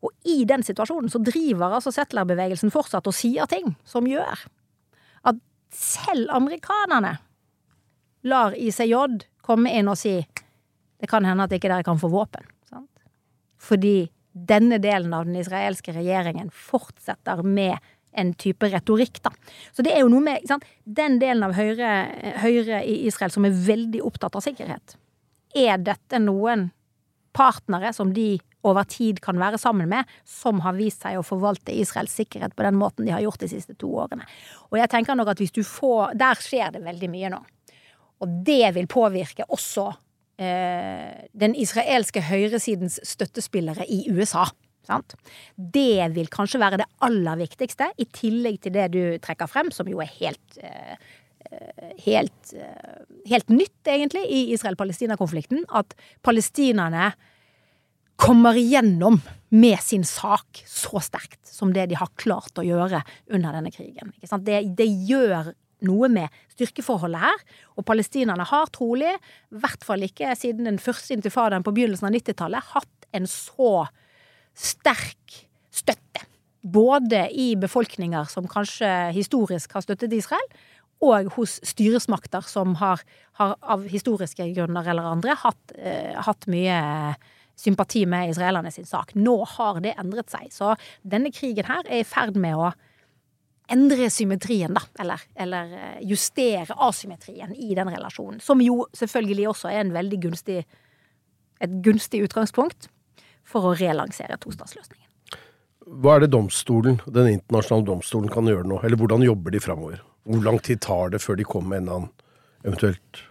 [0.04, 4.44] Og i den situasjonen så driver altså settlerbevegelsen fortsatt og sier ting som gjør
[5.32, 5.40] at
[5.74, 7.16] selv amerikanerne
[8.28, 10.20] lar ICJ komme inn og si
[10.98, 12.46] det kan hende at ikke dere kan få våpen.
[12.70, 13.04] Sant?
[13.62, 17.78] Fordi denne delen av den israelske regjeringen fortsetter med
[18.18, 19.32] en type retorikk, da.
[19.76, 20.66] Så det er jo noe med sant?
[20.84, 21.92] den delen av Høyre,
[22.42, 24.98] Høyre i Israel som er veldig opptatt av sikkerhet.
[25.58, 26.70] Er dette noen
[27.38, 31.76] partnere som de over tid kan være sammen med, som har vist seg å forvalte
[31.76, 34.26] Israels sikkerhet på den måten de har gjort de siste to årene.
[34.72, 37.40] Og jeg tenker nok at hvis du får Der skjer det veldig mye nå.
[38.24, 39.86] Og det vil påvirke også
[40.42, 44.48] eh, den israelske høyresidens støttespillere i USA.
[44.88, 45.16] Sant?
[45.56, 49.90] Det vil kanskje være det aller viktigste, i tillegg til det du trekker frem, som
[49.92, 50.98] jo er helt eh,
[52.04, 55.62] Helt, eh, helt nytt, egentlig, i Israel-Palestina-konflikten.
[55.72, 55.94] At
[56.26, 57.14] palestinerne
[58.18, 63.56] kommer igjennom med sin sak så sterkt som det de har klart å gjøre under
[63.56, 64.12] denne krigen.
[64.44, 65.54] Det, det, gjør
[65.88, 67.46] noe med styrkeforholdet her,
[67.78, 72.18] og palestinerne har trolig, i hvert fall ikke siden den første intifadaen på begynnelsen av
[72.18, 73.86] 90-tallet, hatt en så
[74.58, 75.38] sterk
[75.74, 76.26] støtte.
[76.68, 80.50] Både i befolkninger som kanskje historisk har støttet Israel,
[81.06, 83.04] og hos styresmakter som har,
[83.38, 86.78] har av historiske grunner eller andre hatt, eh, hatt mye
[87.58, 89.14] sympati med israelerne sin sak.
[89.16, 90.50] Nå har det endret seg.
[90.54, 90.74] Så
[91.06, 92.72] denne krigen her er i ferd med å
[93.70, 94.82] endre symmetrien, da.
[95.04, 98.42] Eller, eller eh, justere asymmetrien i den relasjonen.
[98.42, 100.62] Som jo selvfølgelig også er en veldig gunstig,
[101.62, 102.90] et gunstig utgangspunkt
[103.48, 105.06] for å relansere tostatsløsningen.
[105.88, 108.82] Hva er det domstolen, den internasjonale domstolen kan gjøre nå?
[108.84, 110.04] Eller hvordan jobber de framover?
[110.28, 112.10] Hvor lang tid tar det før de kommer med en annen
[112.68, 113.22] eventuelt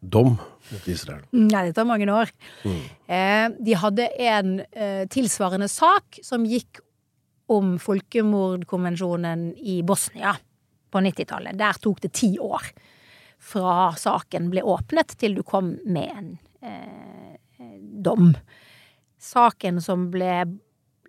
[0.00, 1.22] dom mot Israel?
[1.30, 2.32] Nei, det tar mange år.
[2.66, 2.80] Mm.
[3.14, 6.82] Eh, de hadde en eh, tilsvarende sak som gikk
[7.50, 10.34] om folkemordkonvensjonen i Bosnia
[10.90, 11.58] på 90-tallet.
[11.58, 12.72] Der tok det ti år
[13.40, 16.34] fra saken ble åpnet til du kom med en
[16.66, 17.38] eh,
[18.02, 18.32] dom.
[19.20, 20.32] Saken som ble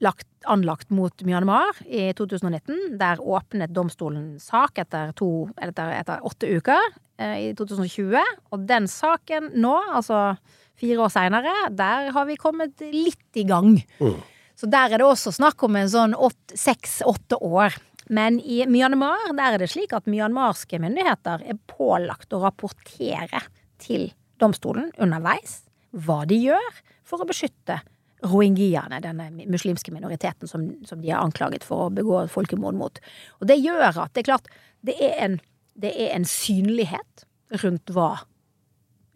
[0.01, 2.97] lagt, anlagt mot Myanmar i 2019.
[2.99, 6.81] Der åpnet domstolen sak etter, to, etter, etter åtte uker
[7.21, 8.17] eh, i 2020.
[8.51, 10.33] Og den saken nå, altså
[10.81, 13.77] fire år seinere, der har vi kommet litt i gang.
[14.01, 14.19] Mm.
[14.57, 16.17] Så der er det også snakk om en sånn
[16.57, 17.77] seks-åtte år.
[18.11, 23.45] Men i Myanmar der er det slik at myanmarske myndigheter er pålagt å rapportere
[23.81, 24.09] til
[24.41, 27.77] domstolen underveis hva de gjør for å beskytte
[28.21, 32.99] rohingyaene, denne muslimske minoriteten som, som, de er anklaget for å begå folkemord mot.
[33.39, 34.51] Og det gjør at det er klart
[34.85, 35.39] det er en,
[35.77, 37.25] det er en synlighet
[37.63, 38.11] rundt hva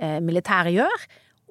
[0.02, 1.06] eh, militæret gjør,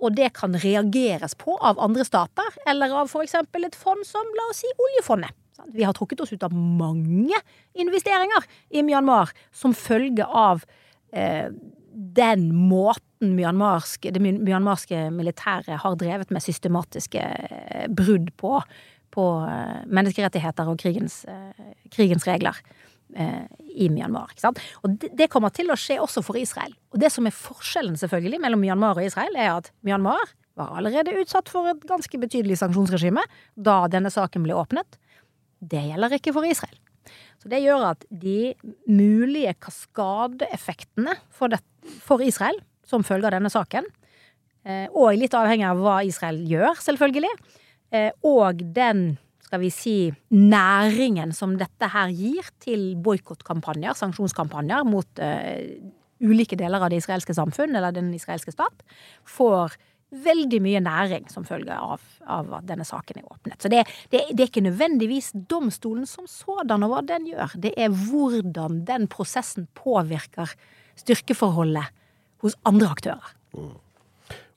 [0.04, 4.50] og det kan reageres på av andre stater, eller av eksempel et fond som, la
[4.50, 5.34] oss si, oljefondet.
[5.72, 7.38] Vi har trukket oss ut av mange
[7.78, 10.64] investeringer i Myanmar som følge av
[11.14, 11.54] eh,
[11.94, 18.58] den måten myanmarsk, det myanmarske militæret har drevet med systematiske eh, brudd på,
[19.14, 22.58] på eh, menneskerettigheter og krigens, eh, krigens regler
[23.14, 24.32] i Myanmar.
[24.32, 24.58] Ikke sant?
[24.82, 26.72] Og det kommer til å skje også for Israel.
[26.90, 31.14] Og det som er forskjellen selvfølgelig mellom Myanmar og Israel, er at Myanmar var allerede
[31.20, 33.22] utsatt for et ganske betydelig sanksjonsregime
[33.54, 34.98] da denne saken ble åpnet.
[35.62, 36.74] Det gjelder ikke for Israel.
[37.44, 38.54] Så det gjør at de
[38.88, 41.60] mulige kaskadeeffektene for, det,
[42.04, 43.86] for Israel som følge av denne saken,
[44.64, 47.32] eh, og litt avhengig av hva Israel gjør, selvfølgelig,
[47.94, 49.96] eh, og den skal vi si,
[50.34, 55.60] næringen som dette her gir til boikottkampanjer, sanksjonskampanjer mot uh,
[56.24, 58.82] ulike deler av det israelske samfunn eller den israelske stat,
[59.28, 59.76] får
[60.24, 63.58] veldig mye næring som følge av, av at denne saken er åpnet.
[63.60, 67.54] Så det, det, det, er ikke nødvendigvis domstolen som sådan og hva den gjør.
[67.60, 70.54] Det er hvordan den prosessen påvirker
[71.00, 71.90] styrkeforholdet
[72.44, 73.34] hos andre aktører.
[73.56, 73.74] Mm.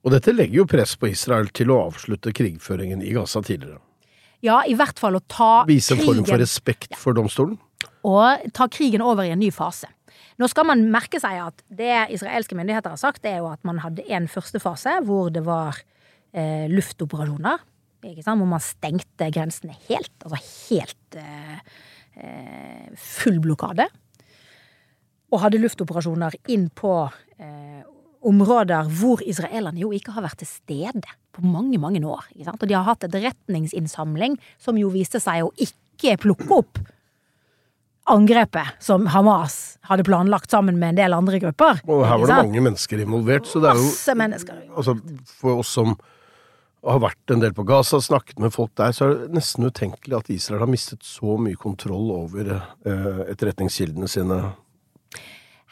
[0.06, 3.82] Og dette legger jo press på Israel til å avslutte krigføringen i Gaza tidligere.
[4.46, 7.00] Ja, i hvert fall å ta Vise en form for respekt ja.
[7.02, 7.58] for domstolen?
[8.08, 9.90] Og ta krigen over i en ny fase.
[10.38, 13.64] Nå skal man merke seg at det israelske myndigheter har sagt, det er jo at
[13.68, 15.80] man hadde en første fase hvor det var
[16.32, 17.66] eh, luftoperasjoner.
[18.22, 20.14] Hvor man stengte grensene helt.
[20.22, 20.38] Altså
[20.70, 21.58] helt eh,
[22.22, 23.90] eh, full blokade.
[25.32, 26.94] Og hadde luftoperasjoner inn på
[27.40, 27.82] eh,
[28.28, 32.30] områder hvor israelerne jo ikke har vært til stede på mange, mange år.
[32.54, 36.80] Og de har hatt et retningsinnsamling som jo viste seg å ikke plukke opp
[38.08, 41.82] angrepet som Hamas hadde planlagt sammen med en del andre grupper.
[41.88, 43.48] Og her var det mange mennesker involvert.
[43.50, 43.90] Så det er jo.
[44.78, 44.96] Altså,
[45.40, 45.98] for oss som
[46.88, 50.20] har vært en del på Gaza, snakket med folk der, så er det nesten utenkelig
[50.22, 54.40] at Israel har mistet så mye kontroll over eh, etterretningskildene sine.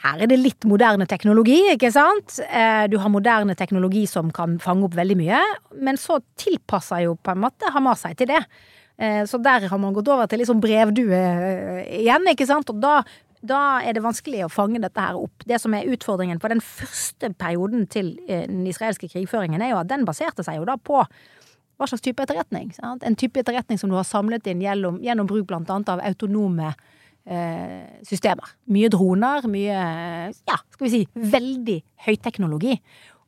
[0.03, 2.39] Her er det litt moderne teknologi, ikke sant?
[2.43, 5.41] Eh, du har moderne teknologi som kan fange opp veldig mye,
[5.79, 8.41] men så tilpasser jo på en måte Hamas seg til det.
[8.99, 12.69] Eh, Så der har man gått over til liksom brevdue eh, igjen, ikke sant.
[12.69, 12.97] Og da,
[13.41, 15.47] da er det vanskelig å fange dette her opp.
[15.47, 19.91] Det som er utfordringen på den første perioden til den israelske krigføringen, er jo at
[19.91, 21.05] den baserte seg jo da på
[21.75, 22.69] hva slags type etterretning?
[22.75, 23.03] Sant?
[23.03, 26.69] En type etterretning som du har samlet inn gjennom, gjennom bruk blant annet av autonome
[26.71, 26.91] eh,
[28.05, 28.51] systemer.
[28.69, 29.77] Mye droner, mye
[30.29, 30.99] ja, skal vi si
[31.33, 32.75] veldig høyteknologi.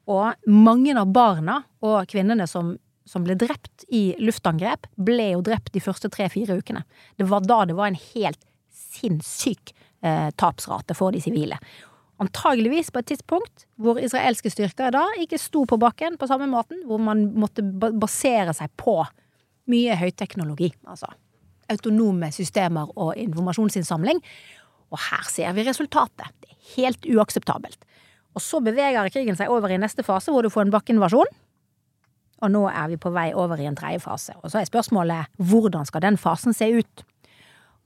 [0.08, 2.76] Og mange av barna og kvinnene som,
[3.08, 6.86] som ble drept i luftangrep, ble jo drept de første tre-fire ukene.
[7.20, 8.40] Det var da det var en helt
[8.72, 9.74] sinnssyk
[10.06, 11.60] eh, tapsrate for de sivile.
[12.24, 16.82] Antageligvis på et tidspunkt hvor israelske styrker da ikke sto på bakken på samme måten,
[16.88, 19.02] hvor man måtte basere seg på
[19.68, 21.12] mye høyteknologi, altså
[21.72, 24.22] autonome systemer og informasjonsinnsamling.
[24.92, 26.32] Og her ser vi resultatet.
[26.42, 27.84] Det er helt uakseptabelt.
[28.38, 31.32] Og så beveger krigen seg over i neste fase, hvor du får en bakkeinvasjon.
[32.46, 34.36] Og nå er vi på vei over i en tredje fase.
[34.44, 37.06] Og så er spørsmålet hvordan skal den fasen se ut?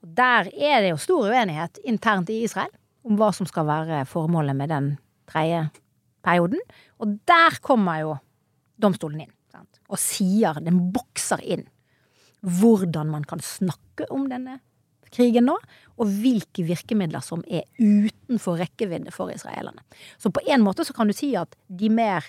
[0.02, 2.72] Og der er det jo stor uenighet internt i Israel
[3.08, 4.90] om hva som skal være formålet med den
[5.30, 5.70] tredje
[6.26, 6.60] perioden.
[7.00, 8.18] Og der kommer jo
[8.82, 9.80] domstolen inn sant?
[9.88, 11.66] og sier, den bokser inn,
[12.42, 14.60] hvordan man kan snakke om denne
[15.12, 15.58] krigen nå,
[16.00, 19.84] og hvilke virkemidler som er utenfor rekkevidde for israelerne.
[20.18, 22.26] Så på en måte så kan du si at de mer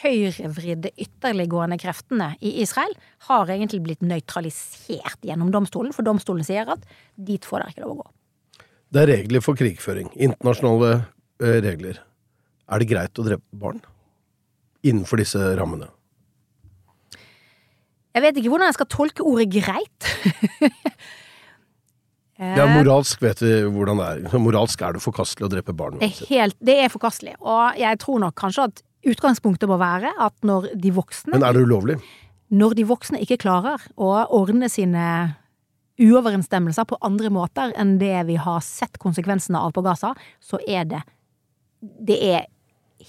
[0.00, 2.94] høyrevridde ytterliggående kreftene i Israel
[3.28, 6.86] har egentlig blitt nøytralisert gjennom domstolen, for domstolen sier at
[7.16, 8.06] dit får dere ikke lov å gå.
[8.92, 10.10] Det er regler for krigføring.
[10.14, 10.92] Internasjonale
[11.42, 12.00] eh, regler.
[12.72, 13.80] Er det greit å drepe barn?
[14.84, 15.88] Innenfor disse rammene.
[18.12, 20.08] Jeg vet ikke hvordan jeg skal tolke ordet greit.
[22.42, 24.38] Ja, moralsk vet vi hvordan det er.
[24.42, 26.00] Moralsk er det forkastelig å drepe barn.
[26.00, 27.36] Det er, helt, det er forkastelig.
[27.38, 31.54] Og jeg tror nok kanskje at utgangspunktet må være at når de voksne Men er
[31.54, 31.98] det ulovlig?
[32.52, 35.04] Når de voksne ikke klarer å ordne sine
[36.02, 40.88] uoverensstemmelser på andre måter enn det vi har sett konsekvensene av på Gaza, så er
[40.88, 41.04] det
[41.82, 42.46] Det er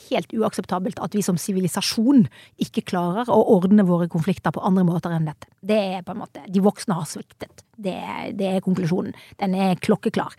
[0.07, 2.25] helt uakseptabelt at vi som sivilisasjon
[2.61, 5.49] ikke klarer å ordne våre konflikter på andre måter enn dette.
[5.61, 7.63] Det er på en måte De voksne har sviktet.
[7.75, 7.95] Det,
[8.37, 9.15] det er konklusjonen.
[9.39, 10.35] Den er klokkeklar.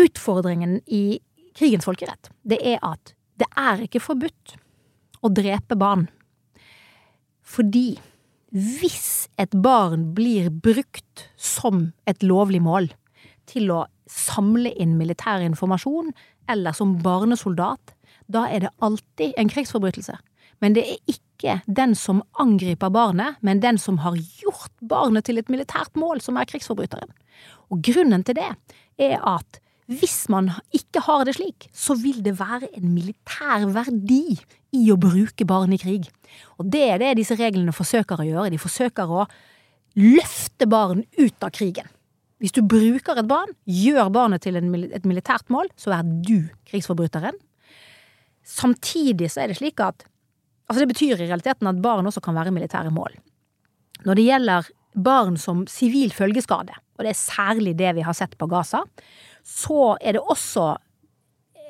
[0.00, 1.20] Utfordringen i
[1.54, 4.56] krigens folkerett, det er at det er ikke forbudt
[5.24, 6.08] å drepe barn.
[7.44, 7.94] Fordi
[8.54, 12.90] hvis et barn blir brukt som et lovlig mål
[13.50, 16.12] til å samle inn militær informasjon,
[16.50, 17.93] eller som barnesoldat,
[18.32, 20.16] da er det alltid en krigsforbrytelse.
[20.62, 25.40] Men det er ikke den som angriper barnet, men den som har gjort barnet til
[25.40, 27.10] et militært mål, som er krigsforbryteren.
[27.72, 28.50] Og grunnen til det
[29.02, 29.60] er at
[29.90, 34.38] hvis man ikke har det slik, så vil det være en militær verdi
[34.72, 36.06] i å bruke barn i krig.
[36.56, 38.54] Og det er det disse reglene forsøker å gjøre.
[38.54, 39.26] De forsøker å
[40.00, 41.90] løfte barn ut av krigen.
[42.40, 47.36] Hvis du bruker et barn, gjør barnet til et militært mål, så er du krigsforbryteren.
[48.44, 50.06] Samtidig så er det slik at
[50.64, 53.12] Altså det betyr i realiteten at barn også kan være militære mål.
[54.08, 58.32] Når det gjelder barn som sivil følgeskade, og det er særlig det vi har sett
[58.40, 58.80] på Gaza,
[59.44, 60.70] så er det også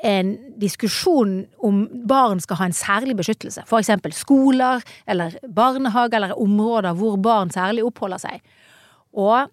[0.05, 3.65] en diskusjon om barn skal ha en særlig beskyttelse.
[3.67, 8.45] For eksempel skoler eller barnehage eller områder hvor barn særlig oppholder seg.
[9.17, 9.49] Og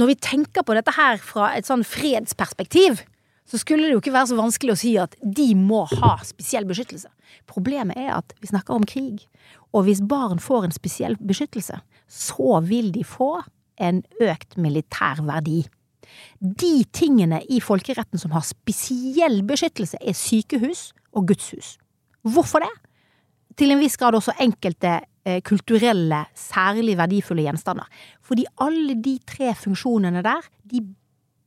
[0.00, 3.02] når vi tenker på dette her fra et sånn fredsperspektiv,
[3.48, 6.66] så skulle det jo ikke være så vanskelig å si at de må ha spesiell
[6.68, 7.10] beskyttelse.
[7.50, 9.26] Problemet er at vi snakker om krig,
[9.72, 13.34] og hvis barn får en spesiell beskyttelse, så vil de få
[13.82, 15.62] en økt militær verdi.
[16.38, 21.76] De tingene i folkeretten som har spesiell beskyttelse, er sykehus og gudshus.
[22.22, 22.72] Hvorfor det?
[23.58, 27.88] Til en viss grad også enkelte eh, kulturelle, særlig verdifulle gjenstander.
[28.24, 30.84] Fordi alle de tre funksjonene der, de,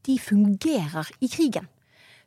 [0.05, 1.69] de fungerer i krigen.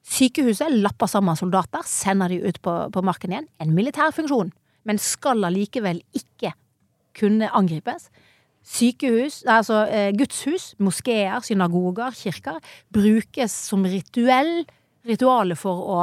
[0.07, 3.51] Sykehuset lapper sammen soldater, sender de ut på, på marken igjen.
[3.61, 4.53] En militær funksjon,
[4.89, 6.55] men skal allikevel ikke
[7.19, 8.09] kunne angripes.
[8.69, 12.59] Sykehus, altså eh, gudshus, moskeer, synagoger, kirker,
[12.93, 14.67] brukes som rituell,
[15.09, 16.01] ritualet for å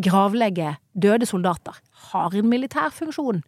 [0.00, 1.76] gravlegge døde soldater.
[2.10, 3.42] Har en militær funksjon.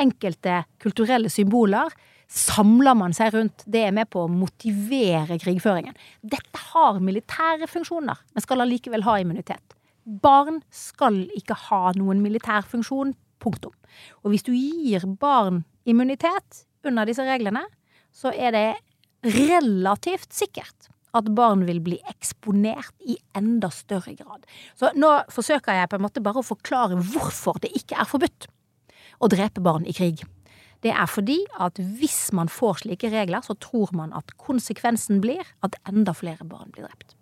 [0.00, 1.92] Enkelte kulturelle symboler
[2.28, 3.64] samler man seg rundt.
[3.66, 5.96] Det er med på å motivere krigføringen.
[6.20, 9.76] Dette har militære funksjoner, men skal allikevel ha immunitet.
[10.04, 13.16] Barn skal ikke ha noen militær funksjon.
[13.38, 13.70] Punktum.
[14.26, 17.62] Og hvis du gir barn immunitet under disse reglene,
[18.10, 18.68] så er det
[19.22, 24.42] relativt sikkert at barn vil bli eksponert i enda større grad.
[24.74, 28.48] Så nå forsøker jeg på en måte bare å forklare hvorfor det ikke er forbudt
[29.22, 30.24] å drepe barn i krig.
[30.84, 35.46] Det er fordi at hvis man får slike regler, så tror man at konsekvensen blir
[35.66, 37.16] at enda flere barn blir drept.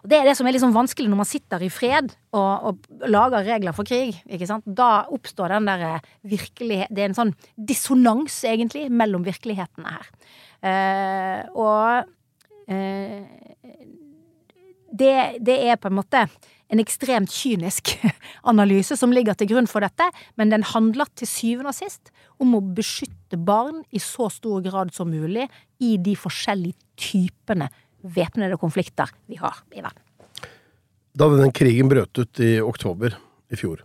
[0.00, 3.08] Og Det er det som er liksom vanskelig når man sitter i fred og, og
[3.12, 4.16] lager regler for krig.
[4.64, 10.08] Da oppstår den der virkelighet Det er en sånn dissonans, egentlig, mellom virkelighetene her.
[10.60, 13.28] Eh, og eh,
[14.90, 16.24] det, det er på en måte
[16.70, 17.96] en ekstremt kynisk
[18.50, 20.06] analyse som ligger til grunn for dette,
[20.38, 24.94] men den handler til syvende og sist om å beskytte barn i så stor grad
[24.94, 25.48] som mulig
[25.82, 30.02] i de forskjellige typene væpnede konflikter vi har i verden.
[31.10, 33.16] Da denne krigen brøt ut i oktober
[33.50, 33.82] i fjor,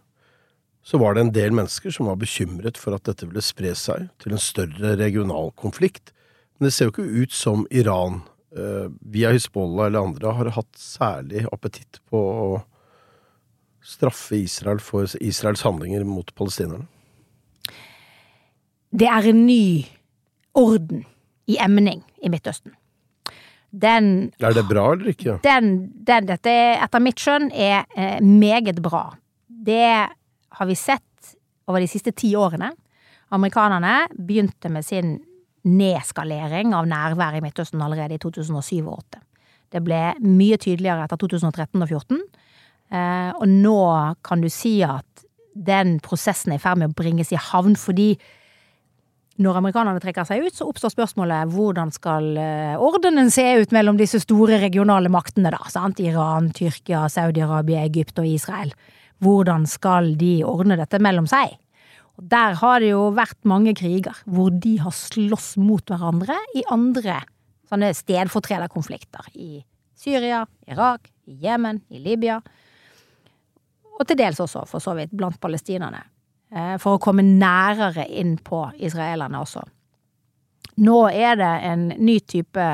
[0.85, 4.05] så var det en del mennesker som var bekymret for at dette ville spre seg
[4.21, 6.13] til en større regional konflikt.
[6.55, 8.21] Men det ser jo ikke ut som Iran
[8.53, 12.47] eh, via Hizbollah eller andre har hatt særlig appetitt på å
[13.85, 16.87] straffe Israel for Israels handlinger mot palestinerne.
[18.95, 19.85] Det er en ny
[20.55, 21.03] orden
[21.51, 22.73] i emning i Midtøsten.
[23.75, 25.39] Den Er det bra eller ikke?
[25.43, 29.09] den, den, dette, etter mitt skjønn, er eh, meget bra.
[29.47, 30.07] Det
[30.55, 31.35] har vi sett
[31.67, 32.71] over de siste ti årene.
[33.35, 35.17] Amerikanerne begynte med sin
[35.65, 39.21] nedskalering av nærvær i Midtøsten allerede i 2007 og 2008.
[39.75, 42.21] Det ble mye tydeligere etter 2013 og 2014.
[42.93, 43.81] Eh, og nå
[44.25, 45.25] kan du si at
[45.55, 48.13] den prosessen er i ferd med å bringes i havn fordi
[49.41, 53.97] når amerikanerne trekker seg ut, så oppstår spørsmålet hvordan skal eh, ordenen se ut mellom
[53.99, 55.99] disse store regionale maktene, da, sant?
[55.99, 58.71] Iran, Tyrkia, Saudi-Arabia, Egypt og Israel.
[59.23, 61.57] Hvordan skal de ordne dette mellom seg?
[62.15, 66.63] Og Der har det jo vært mange kriger hvor de har slåss mot hverandre i
[66.71, 67.19] andre
[67.67, 69.33] sånne stedfortrederkonflikter.
[69.35, 69.65] I
[69.99, 72.39] Syria, Irak, i Jemen, i Libya.
[73.95, 76.01] Og til dels også, for så vidt, blant palestinerne.
[76.51, 79.63] Eh, For å komme nærere inn på israelerne også.
[80.83, 82.65] Nå er det en ny type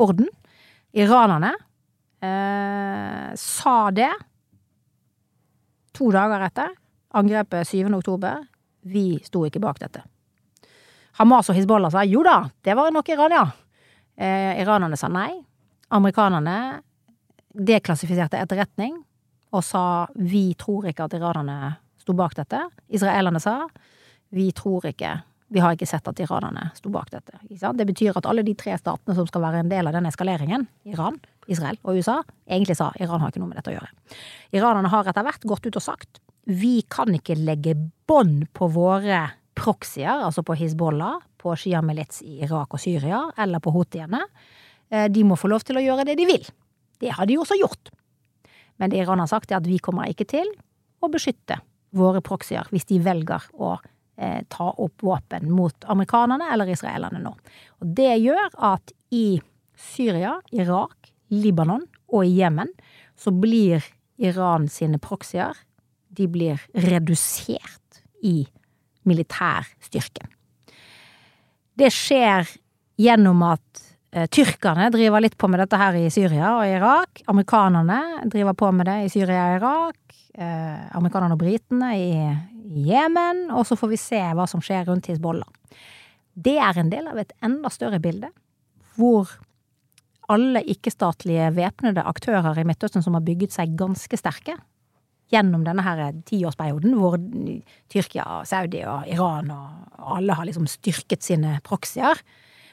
[0.00, 0.28] orden.
[0.96, 1.52] Iranerne
[2.24, 4.12] eh, sa det
[5.96, 6.72] to dager etter
[7.16, 7.88] angrepet 7.
[7.96, 8.44] oktober.
[8.86, 10.02] Vi sto ikke bak dette.
[11.16, 13.44] Hamas og Hizbollah sa jo da, det var nok Iran, ja.
[14.16, 15.30] Eh, iranerne sa nei.
[15.96, 16.82] Amerikanerne
[17.56, 18.98] deklassifiserte etterretning
[19.56, 19.84] og sa
[20.20, 22.60] vi tror ikke at iranerne sto bak dette.
[22.92, 23.62] Israelerne sa
[24.36, 25.14] vi tror ikke
[25.54, 27.38] vi har ikke sett at iranerne sto bak dette.
[27.46, 30.66] Det betyr at alle de tre statene som skal være en del av den eskaleringen,
[30.90, 32.16] Iran, Israel og USA,
[32.50, 33.92] egentlig sa Iran har ikke noe med dette å gjøre.
[34.58, 37.74] Iranerne har etter hvert gått ut og sagt vi kan ikke legge
[38.06, 39.22] bånd på våre
[39.58, 44.20] proxier, altså på Hizbollah, på Shia-milits i Irak og Syria, eller på houthiene.
[44.90, 46.44] Eh, De må få lov til å gjøre det de vil.
[47.02, 47.90] Det har de også gjort.
[48.76, 50.48] Men det Iran har sagt, er at vi kommer ikke til
[51.00, 51.60] å beskytte
[51.96, 53.76] våre proxyer hvis de velger å
[54.20, 57.32] eh, ta opp våpen mot amerikanerne eller israelerne nå.
[57.80, 59.40] Og det gjør at i
[59.76, 62.70] Syria, Irak, Libanon og i Jemen
[63.18, 63.84] så blir
[64.16, 65.56] Iran sine proxyer
[66.16, 68.46] de blir redusert i
[69.06, 70.30] militærstyrken.
[71.76, 72.48] Det skjer
[72.96, 77.22] gjennom at tyrkerne driver litt på med dette her i Syria og Irak.
[77.28, 80.16] Amerikanerne driver på med det i Syria og Irak.
[80.36, 82.10] Eh, amerikanerne og britene i
[82.86, 83.46] Jemen.
[83.56, 85.48] Og så får vi se hva som skjer rundt Hizbollah.
[86.36, 88.28] Det er en del av et enda større bilde,
[88.98, 89.30] hvor
[90.28, 94.58] alle ikke-statlige væpnede aktører i Midtøsten som har bygget seg ganske sterke
[95.32, 97.16] gjennom denne her tiårsperioden, hvor
[97.90, 102.20] Tyrkia, Saudi og Iran og alle har liksom styrket sine proxyer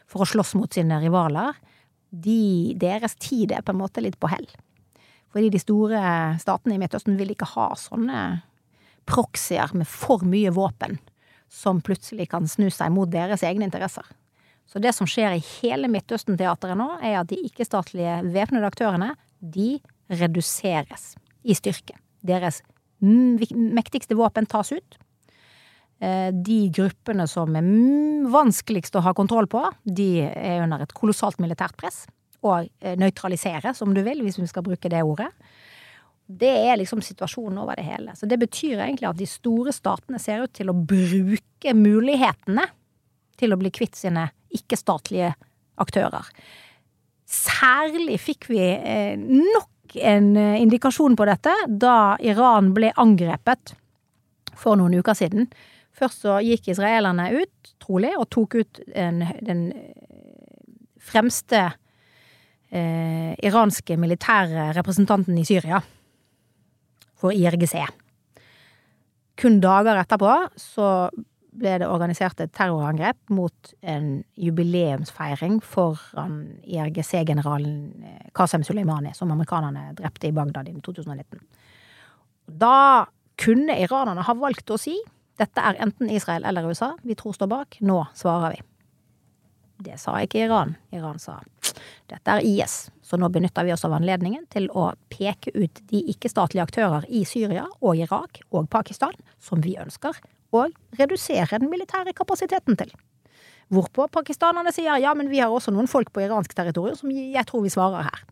[0.09, 1.55] for å slåss mot sine rivaler,
[2.13, 4.47] de, deres tid er på en måte litt på hell.
[5.33, 6.01] Fordi de store
[6.41, 8.43] statene i Midtøsten vil ikke ha sånne
[9.09, 10.99] proxier med for mye våpen
[11.53, 14.05] som plutselig kan snu seg mot deres egne interesser.
[14.69, 19.77] Så det som skjer i hele Midtøsten-teatret nå, er at de ikke-statlige væpnede aktørene, de
[20.09, 21.97] reduseres i styrke.
[22.23, 22.61] Deres
[23.03, 24.97] mektigste våpen tas ut.
[26.03, 27.67] Eh, De gruppene som er
[28.33, 32.03] vanskeligst å ha kontroll på, de er under et kolossalt militært press.
[32.43, 35.29] Og nøytralisere, nøytraliseres, om du vil, hvis vi skal bruke det ordet.
[36.27, 38.15] Det er liksom situasjonen over det hele.
[38.15, 42.65] Så det betyr egentlig at de store statene ser ut til å bruke mulighetene
[43.39, 45.33] til å bli kvitt sine ikke-statlige
[45.81, 46.27] aktører.
[47.27, 53.75] Særlig fikk vi eh, nok en eh, indikasjon på dette da Iran ble angrepet
[54.59, 55.49] for noen uker siden.
[56.03, 59.65] Først så gikk israelerne ut, trolig, og tok ut en, den
[61.03, 61.61] fremste
[62.73, 65.79] eh, iranske militære representanten i Syria
[67.19, 67.77] for IRGC.
[69.39, 70.89] Kun dager etterpå så
[71.53, 79.91] ble det organisert et terrorangrep mot en jubileumsfeiring foran IRGC-generalen eh, Qasem Soleimani, som amerikanerne
[79.97, 81.43] drepte i Bagdad i 2019.
[82.59, 83.05] Da
[83.39, 84.97] kunne iranerne ha valgt å si
[85.41, 88.61] dette er enten Israel eller USA, vi tror står bak, nå svarer vi.
[89.83, 90.75] Det sa ikke Iran.
[90.93, 91.39] Iran sa
[92.07, 96.03] dette er IS, så nå benytter vi oss av anledningen til å peke ut de
[96.13, 100.19] ikke-statlige aktører i Syria og Irak og Pakistan som vi ønsker
[100.53, 100.67] å
[100.99, 102.93] redusere den militære kapasiteten til.
[103.73, 107.47] Hvorpå pakistanerne sier ja, men vi har også noen folk på iransk territorium som jeg
[107.49, 108.23] tror vi svarer her.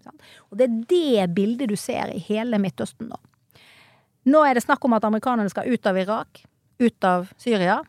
[0.51, 3.17] Og det er det bildet du ser i hele Midtøsten nå.
[4.29, 6.43] Nå er det snakk om at amerikanerne skal ut av Irak,
[6.81, 7.81] ut av Syria.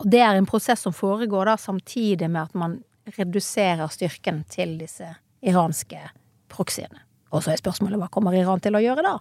[0.00, 2.80] Og det er en prosess som foregår da samtidig med at man
[3.16, 5.08] reduserer styrken til disse
[5.44, 6.00] iranske
[6.52, 7.04] proxyene.
[7.30, 9.16] Og så er spørsmålet hva kommer Iran til å gjøre da?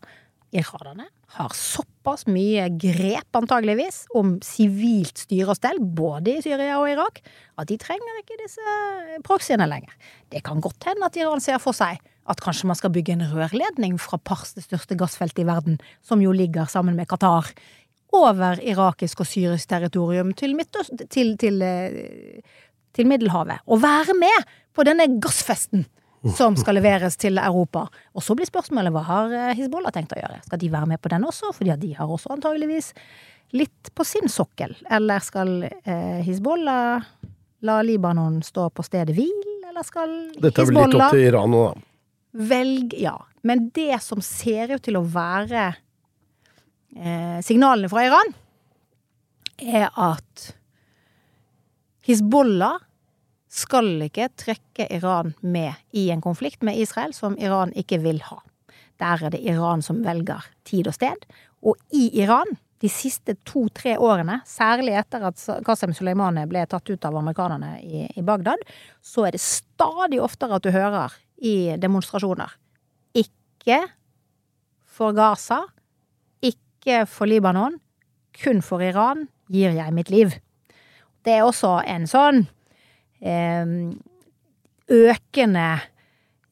[0.49, 6.89] Iranerne har såpass mye grep, antageligvis, om sivilt styre og stell, både i Syria og
[6.89, 7.19] Irak,
[7.61, 9.93] at de trenger ikke disse proxyene lenger.
[10.33, 13.27] Det kan godt hende at Iran ser for seg at kanskje man skal bygge en
[13.29, 17.49] rørledning fra Pars, det største gassfeltet i verden, som jo ligger sammen med Qatar,
[18.15, 20.55] over irakisk og syrisk territorium til,
[21.09, 22.41] til, til, eh,
[22.95, 23.61] til Middelhavet.
[23.67, 25.85] Og være med på denne gassfesten
[26.35, 27.85] som skal leveres til Europa.
[28.17, 30.41] Og så blir spørsmålet hva har eh, Hizbollah tenkt å gjøre?
[30.45, 31.53] Skal de være med på den også?
[31.55, 32.91] Fordi de har også antageligvis
[33.55, 34.75] litt på sin sokkel.
[34.91, 37.05] Eller skal eh, Hizbollah
[37.65, 39.45] la Libanon stå på stedet hvil?
[39.69, 41.85] Eller skal Dette er vel litt opp til Iran nå, da.
[42.49, 43.15] Velg, ja.
[43.41, 45.71] Men det som ser ut til å være
[46.95, 48.33] eh, signalene fra Iran,
[49.59, 50.53] er at
[52.07, 52.79] Hizbollah
[53.49, 58.39] skal ikke trekke Iran med i en konflikt med Israel som Iran ikke vil ha.
[59.01, 61.23] Der er det Iran som velger tid og sted.
[61.65, 67.07] Og i Iran, de siste to-tre årene, særlig etter at Qasem Soleimani ble tatt ut
[67.07, 68.61] av amerikanerne i, i Bagdad,
[69.01, 72.53] så er det stadig oftere at du hører i demonstrasjoner
[73.17, 73.81] ikke
[74.99, 75.63] for Gaza,
[76.79, 77.77] ikke for Libanon,
[78.39, 80.33] kun for Iran gir jeg mitt liv.
[81.25, 82.45] Det er også en sånn
[83.19, 83.73] eh,
[84.89, 85.67] økende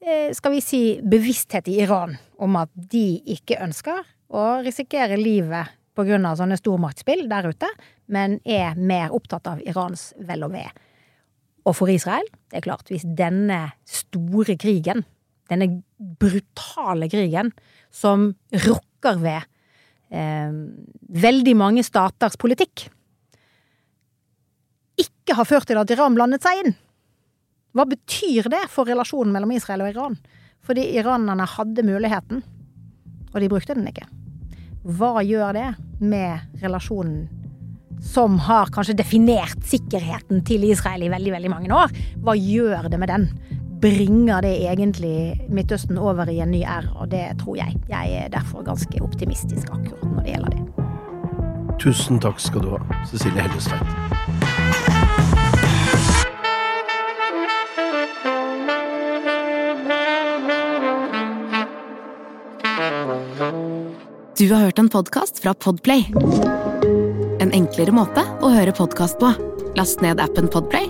[0.04, 5.74] eh, skal vi si bevissthet i Iran om at de ikke ønsker å risikere livet
[5.98, 7.70] på grunn av sånne stormaktsspill der ute,
[8.14, 10.68] men er mer opptatt av Irans vel og ve.
[11.68, 15.04] Og for Israel, det er klart, hvis denne store krigen,
[15.50, 17.50] denne brutale krigen,
[17.90, 18.30] som
[18.68, 19.48] rokker ved
[20.08, 22.88] veldig mange staters politikk,
[24.98, 26.76] ikke har ført til at Iran blandet seg inn.
[27.76, 30.16] Hva betyr det for relasjonen mellom Israel og Iran?
[30.66, 32.42] Fordi iranerne hadde muligheten,
[33.34, 34.08] og de brukte den ikke.
[34.98, 35.68] Hva gjør det
[36.00, 37.28] med relasjonen
[38.08, 41.94] som har kanskje definert sikkerheten til Israel i veldig, veldig mange år?
[42.24, 43.30] Hva gjør det med den?
[43.82, 46.90] Bringer det egentlig Midtøsten over i en ny æra?
[46.96, 47.76] Og det tror jeg.
[47.90, 50.64] Jeg er derfor ganske optimistisk akkurat når det gjelder det.
[51.78, 54.18] Tusen takk skal du ha, Cecilie Hellestveit.
[64.38, 66.10] Du har hørt en podkast fra Podplay.
[67.42, 69.32] En enklere måte å høre podkast på.
[69.78, 70.90] Last ned appen Podplay,